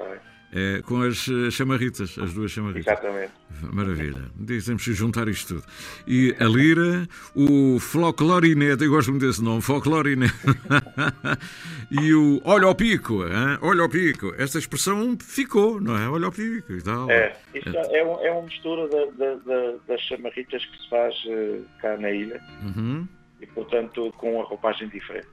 [0.51, 2.87] Eh, com as eh, chamarritas, as duas chamarritas.
[2.87, 3.33] Exatamente.
[3.71, 4.31] Maravilha.
[4.65, 5.67] Temos que juntar isto tudo.
[6.07, 10.33] E a lira, o folclorinete, eu gosto muito desse nome, folclorinete.
[11.91, 13.59] e o olha ao pico, hein?
[13.61, 14.33] olha ao pico.
[14.39, 16.09] Esta expressão ficou, não é?
[16.09, 17.11] Olha ao pico e tal.
[17.11, 21.15] É, isto é, um, é uma mistura da- da- da- das chamarritas que se faz
[21.29, 23.07] eh, cá na ilha Uhum.
[23.41, 25.29] e, portanto, com a roupagem diferente.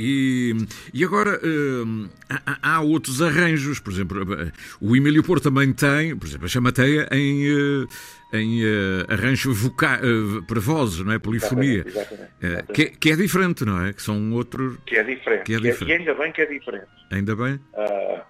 [0.00, 0.54] E,
[0.94, 4.24] e agora hum, há, há outros arranjos, por exemplo,
[4.80, 7.86] o Emílio Porto também tem, por exemplo, a chamateia em, eh,
[8.38, 11.18] em eh, arranjo voca eh, para vozes, não é?
[11.18, 11.82] Polifonia.
[11.84, 12.72] Exatamente, exatamente.
[12.72, 13.92] que, é- que é diferente, não é?
[13.92, 14.76] Que são outros.
[14.86, 15.42] Que é diferente.
[15.42, 15.90] Que é é- diferente.
[15.90, 16.86] E ainda bem que é diferente.
[17.10, 17.58] Ainda bem?
[17.76, 18.22] Ah,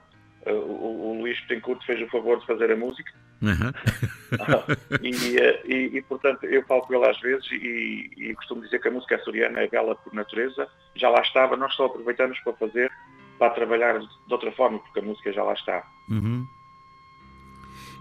[0.53, 3.73] o, o Luís Betancourt fez o favor de fazer a música Aham.
[5.01, 8.81] e, eh, e, e, portanto, eu falo com ele às vezes e, e costumo dizer
[8.81, 10.69] que a música açoriana é bela por natureza.
[10.97, 12.91] Já lá estava, nós só aproveitamos para fazer,
[13.39, 15.85] para trabalhar de outra forma, porque a música já lá está.
[16.11, 16.47] Uhum.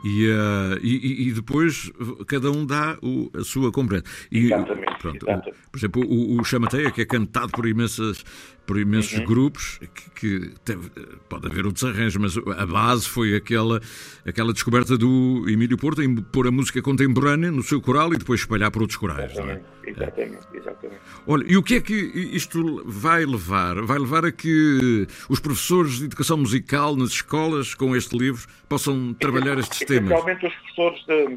[0.04, 1.92] E, eh, e, e- depois
[2.28, 4.08] cada um dá o- a sua compreensão.
[4.32, 5.58] Exatamente, pronto, o- exatamente.
[5.72, 8.24] por exemplo, o, o Chamateia, que é cantado por, imensas,
[8.66, 9.26] por imensos Uhum.
[9.26, 10.90] grupos, que, que teve-
[11.30, 13.82] pode haver outros arranjos, mas a base foi aquela,
[14.26, 18.42] aquela descoberta do Emílio Porto em pôr a música contemporânea no seu coral e depois
[18.42, 19.34] espalhar para outros corais.
[19.36, 19.62] Não é?
[19.86, 21.00] Exatamente, exatamente.
[21.26, 21.94] Olha, e o que é que
[22.34, 23.82] isto vai levar?
[23.84, 29.14] Vai levar a que os professores de educação musical nas escolas, com este livro, possam
[29.14, 31.36] trabalhar estes Essencialmente os professores de-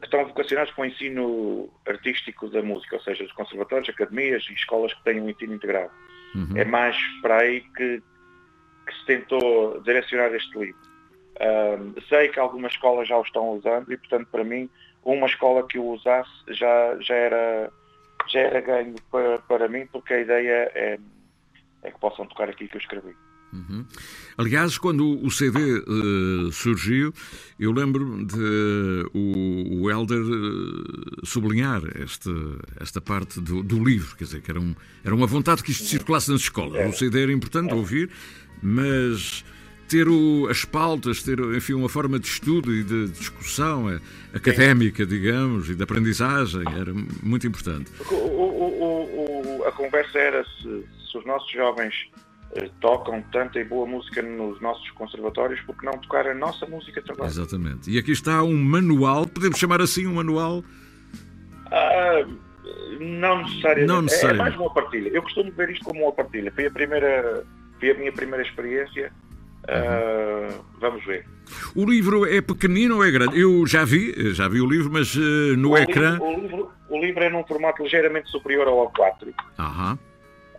[0.00, 4.52] que estão vocacionados para o ensino artístico da música, ou seja, os conservatórios, academias e
[4.52, 5.90] escolas que têm um ensino integrado.
[6.34, 6.56] Uhum.
[6.56, 8.02] É mais para aí que,
[8.86, 10.80] que se tentou direcionar este livro.
[11.40, 14.70] Ahm, sei que algumas escolas já o estão usando e, portanto, para mim,
[15.02, 17.72] uma escola que o usasse já, já, era,
[18.28, 20.98] já era ganho para, para mim, porque a ideia é,
[21.82, 23.16] é que possam tocar aqui que eu escrevi.
[23.54, 23.84] Uhum.
[24.36, 27.14] Aliás, quando o CD eh, surgiu,
[27.58, 32.30] eu lembro de o, o Helder eh, sublinhar este,
[32.80, 34.74] esta parte do, do livro, quer dizer, que era, um,
[35.04, 36.92] era uma vontade que isto circulasse nas escolas.
[36.94, 38.10] O CD era importante ouvir,
[38.60, 39.44] mas
[39.88, 43.86] ter o, as pautas, ter enfim, uma forma de estudo e de discussão
[44.32, 46.92] académica, digamos, e de aprendizagem era
[47.22, 47.90] muito importante.
[48.10, 48.14] O-
[49.60, 51.94] o- a conversa era se, se os nossos jovens
[52.80, 57.26] tocam tanta e boa música nos nossos conservatórios, porque não tocar a nossa música também?
[57.26, 57.90] Exatamente.
[57.90, 60.62] E aqui está um manual, podemos chamar assim um manual
[61.70, 62.24] Ah,
[63.00, 63.86] não necessariamente.
[63.88, 64.42] Não É- É, necessariamente.
[64.50, 65.08] mais uma partilha.
[65.08, 66.52] Eu costumo ver isto como uma partilha.
[66.52, 67.44] Foi a primeira,
[67.80, 69.10] foi a minha primeira experiência.
[69.66, 71.26] Ah, vamos ver.
[71.74, 73.38] O livro é pequenino ou é grande?
[73.40, 76.12] Eu já vi, já vi o livro, mas eh, no o ecrã.
[76.12, 79.34] Livro, o, livro, o livro é num formato ligeiramente superior ao A4.
[79.58, 79.98] Aham.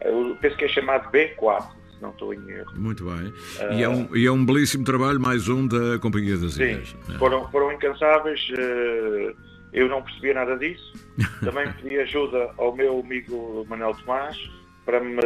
[0.05, 1.63] Eu penso que é chamado B4,
[1.95, 2.71] se não estou em erro.
[2.75, 3.33] Muito bem.
[3.77, 6.95] E, é um, e é um belíssimo trabalho, mais um da Companhia das Sim, Ilhas.
[7.13, 7.17] É.
[7.17, 8.47] foram, foram incansáveis.
[8.57, 9.33] eh,
[9.73, 10.93] eu não percebia nada disso.
[11.43, 14.37] Também pedi ajuda ao meu amigo Manuel Tomás
[14.85, 15.19] para me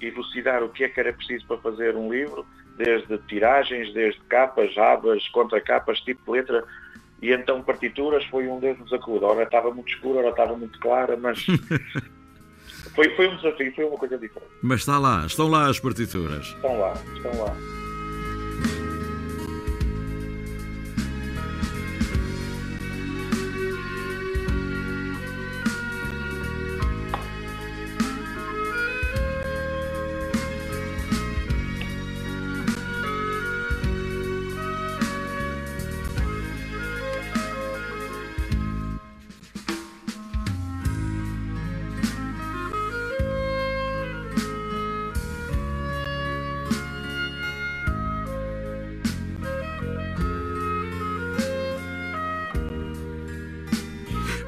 [0.00, 2.44] elucidar o que é que era preciso para fazer um livro,
[2.76, 6.62] desde tiragens, desde capas, abas, contracapas, tipo de letra.
[7.22, 9.26] E então partituras foi um Deus nos acuda.
[9.26, 11.44] Ora estava muito escuro, ora estava muito clara, mas
[12.96, 14.50] foi, foi um desafio, foi uma coisa diferente.
[14.62, 16.46] Mas está lá, estão lá as partituras.
[16.46, 17.75] Estão lá, estão lá.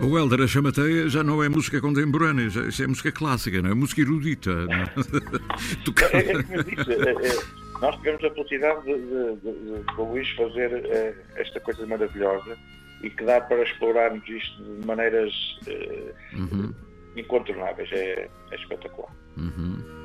[0.08, 3.70] O Helder, a chamateia já não é música contemporânea, já, isso é música clássica, não
[3.70, 3.74] é?
[3.74, 4.50] Música erudita.
[6.12, 6.16] é?
[6.16, 7.42] É, é como eu disse, é, é,
[7.82, 12.56] nós tivemos a felicidade de, de, de, de o Luís fazer é, esta coisa maravilhosa
[13.02, 15.32] e que dá para explorarmos isto de maneiras
[15.66, 16.72] é, Uhum,
[17.16, 17.90] incontornáveis.
[17.92, 19.12] É, é espetacular.
[19.36, 19.98] uhum.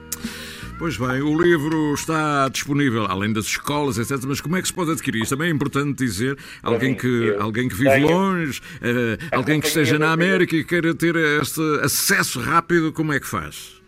[0.84, 4.22] Pois bem, o livro está disponível, além das escolas, etc.
[4.28, 5.24] Mas como é que se pode adquirir?
[5.24, 6.38] Isto também é importante dizer.
[6.62, 11.16] Alguém que, alguém que vive longe, eh, alguém que esteja na América e queira ter
[11.16, 13.82] este acesso rápido, como é que faz?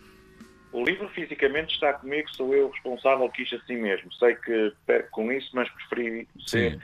[0.72, 4.10] O livro fisicamente está comigo, sou eu responsável, quis assim mesmo.
[4.14, 6.80] Sei que perco com isso, mas preferi ser Sim.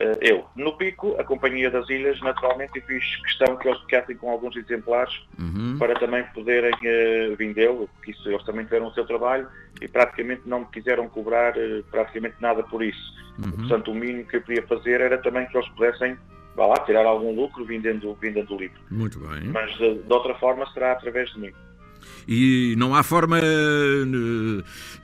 [0.00, 0.46] Eh, eu.
[0.56, 4.56] No Pico, a Companhia das Ilhas, naturalmente, eu fiz questão que eles ficassem com alguns
[4.56, 5.76] exemplares Uhum.
[5.78, 9.46] para também poderem eh, vendê-lo, porque isso, eles também tiveram o seu trabalho
[9.80, 13.14] e praticamente não me quiseram cobrar eh, praticamente nada por isso.
[13.38, 13.52] Uhum.
[13.52, 16.16] Portanto, o mínimo que eu podia fazer era também que eles pudessem,
[16.56, 18.80] vá lá, tirar algum lucro vendendo, vendendo o livro.
[18.90, 19.44] Muito bem.
[19.44, 21.52] Mas de, de outra forma será através de mim.
[22.28, 23.42] E não há forma, eh,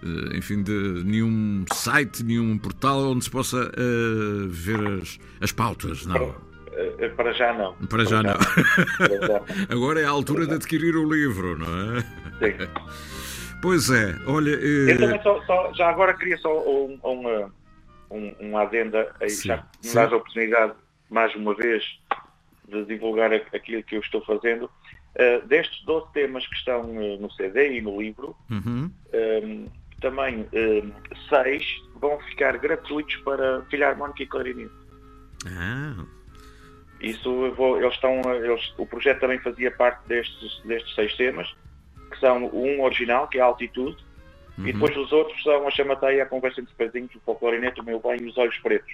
[0.03, 6.05] eh, enfim, de nenhum site, nenhum portal onde se possa eh, ver as, as pautas,
[6.07, 6.35] não?
[7.17, 7.75] Para já não.
[7.89, 8.35] Para já não.
[8.99, 9.45] Para já não.
[9.71, 11.67] Agora é a altura de adquirir o livro, não
[11.97, 12.01] é?
[12.03, 12.69] Sim.
[13.63, 14.51] Pois é, olha.
[14.51, 17.51] Eu também só, só- já agora queria só um, um,
[18.11, 20.73] um, um adenda, aí Sim, já me dás a oportunidade,
[21.11, 21.83] mais uma vez,
[22.69, 24.71] de divulgar aquilo que eu estou fazendo.
[25.17, 28.91] Uh, destes 12 temas que estão uh, no CD e no livro, uhum.
[29.15, 29.67] um,
[30.01, 30.93] também um,
[31.31, 31.65] seis
[31.95, 34.71] vão ficar gratuitos para Filharmónica e Clarinete.
[35.47, 36.05] Ah,
[37.01, 41.57] Isso vou, eles estão, eles, o projeto também fazia parte destes, destes seis temas,
[42.11, 44.05] que são um original, que é a altitude,
[44.59, 44.69] Uhum.
[44.69, 48.01] e depois os outros são a chamateia, a conversa entre pezinhos, o folclorinete, o meu
[48.01, 48.91] bem e os olhos pretos.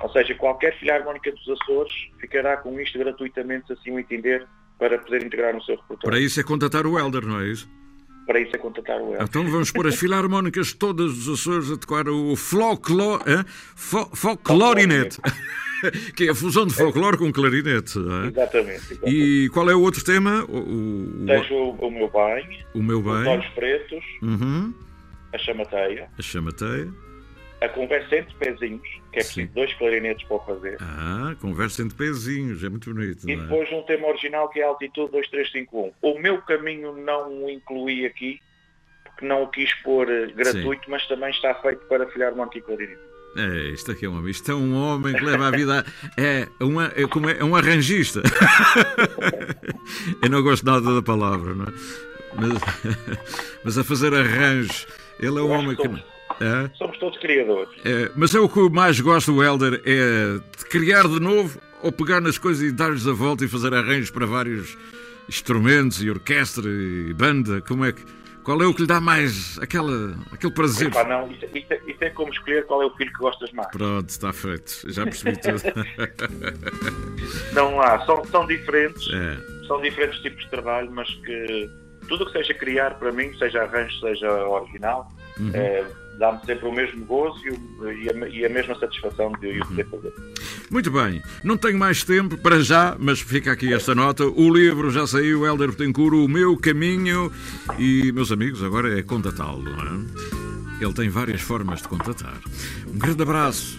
[0.00, 4.46] Ou seja, qualquer filharmónica dos Açores ficará com isto gratuitamente, se assim o entender,
[4.88, 6.10] para poder integrar no seu repertório.
[6.10, 7.68] para isso é contatar o Helder, não é isso?
[8.26, 9.22] Para isso é contratar o El.
[9.22, 13.20] Então vamos pôr as filarmónicas todas dos Açores a tocar o folclor?
[13.76, 15.18] Fo- folclorinete,
[16.16, 17.98] que é a fusão de folclore com clarinete.
[17.98, 18.28] é?
[18.28, 18.92] Exatamente.
[18.92, 19.00] exatamente.
[19.06, 20.44] E qual é o outro tema?
[20.48, 24.72] O, o, o- Deixo o, o meu bem, o meu os bem, olhos pretos, uhum.
[25.32, 26.88] a chamateia, a chamateia.
[27.64, 31.96] A conversa entre pezinhos, que é preciso dois clarinetes para o fazer, Ah, conversa entre
[31.96, 33.28] pezinhos, é muito bonito.
[33.28, 33.36] e é?
[33.36, 35.92] depois um tema original que é a altitude 2351.
[36.02, 38.40] O meu caminho não o incluí aqui,
[39.04, 43.00] porque não o quis pôr eh, gratuito, mas também está feito para filharmónica e clarinete.
[43.36, 44.30] É, isto aqui é um homem.
[44.30, 45.80] Isto é um homem que leva a vida.
[45.80, 48.22] a- É, uma, é, como é, é um arranjista.
[50.22, 51.72] Eu não gosto nada da palavra, não é?
[52.36, 53.18] Mas,
[53.64, 54.86] mas a fazer arranjos.
[55.18, 55.88] Ele é um homem que.
[56.40, 56.70] É?
[56.76, 57.70] Somos todos criadores.
[57.84, 61.60] É, mas é o que eu mais gosto do Helder é de criar de novo
[61.82, 64.76] ou pegar nas coisas e dar-lhes a volta e fazer arranjos para vários
[65.28, 67.60] instrumentos e orquestra e banda.
[67.62, 68.02] Como é que.
[68.42, 70.88] Qual é o que lhe dá mais aquela, aquele prazer?
[70.88, 73.70] Epá, não, isso, isso é, é como escolher qual é o filho que gostas mais.
[73.70, 74.82] Pronto, está feito.
[74.92, 75.62] Já percebi tudo.
[77.54, 79.66] Não há, são, são diferentes, É.
[79.66, 81.70] são diferentes tipos de trabalho, mas que
[82.08, 85.08] tudo o que seja criar para mim, seja arranjo, seja original,
[85.40, 85.50] Uhum.
[85.54, 85.84] eh,
[86.18, 89.66] dá-me sempre o mesmo gozo e, o- e a, e a mesma satisfação de eu
[89.66, 90.12] poder fazer.
[90.70, 94.24] Muito bem, não tenho mais tempo para já, mas fica aqui esta nota.
[94.26, 97.30] O livro já saiu, Helder Betancourt, O Meu Caminho.
[97.78, 100.84] E, meus amigos, agora é contatá-lo, não é?
[100.84, 102.38] Ele tem várias formas de contatar.
[102.92, 103.78] Um grande abraço.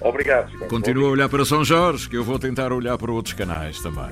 [0.00, 0.50] Obrigado.
[0.68, 4.10] Continua a olhar para São Jorge, que eu vou tentar olhar para outros canais também.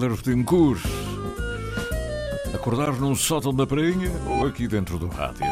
[0.00, 0.80] Helder Betancourt.
[2.54, 5.44] Acordar num sótão da prainha ou aqui dentro do rádio?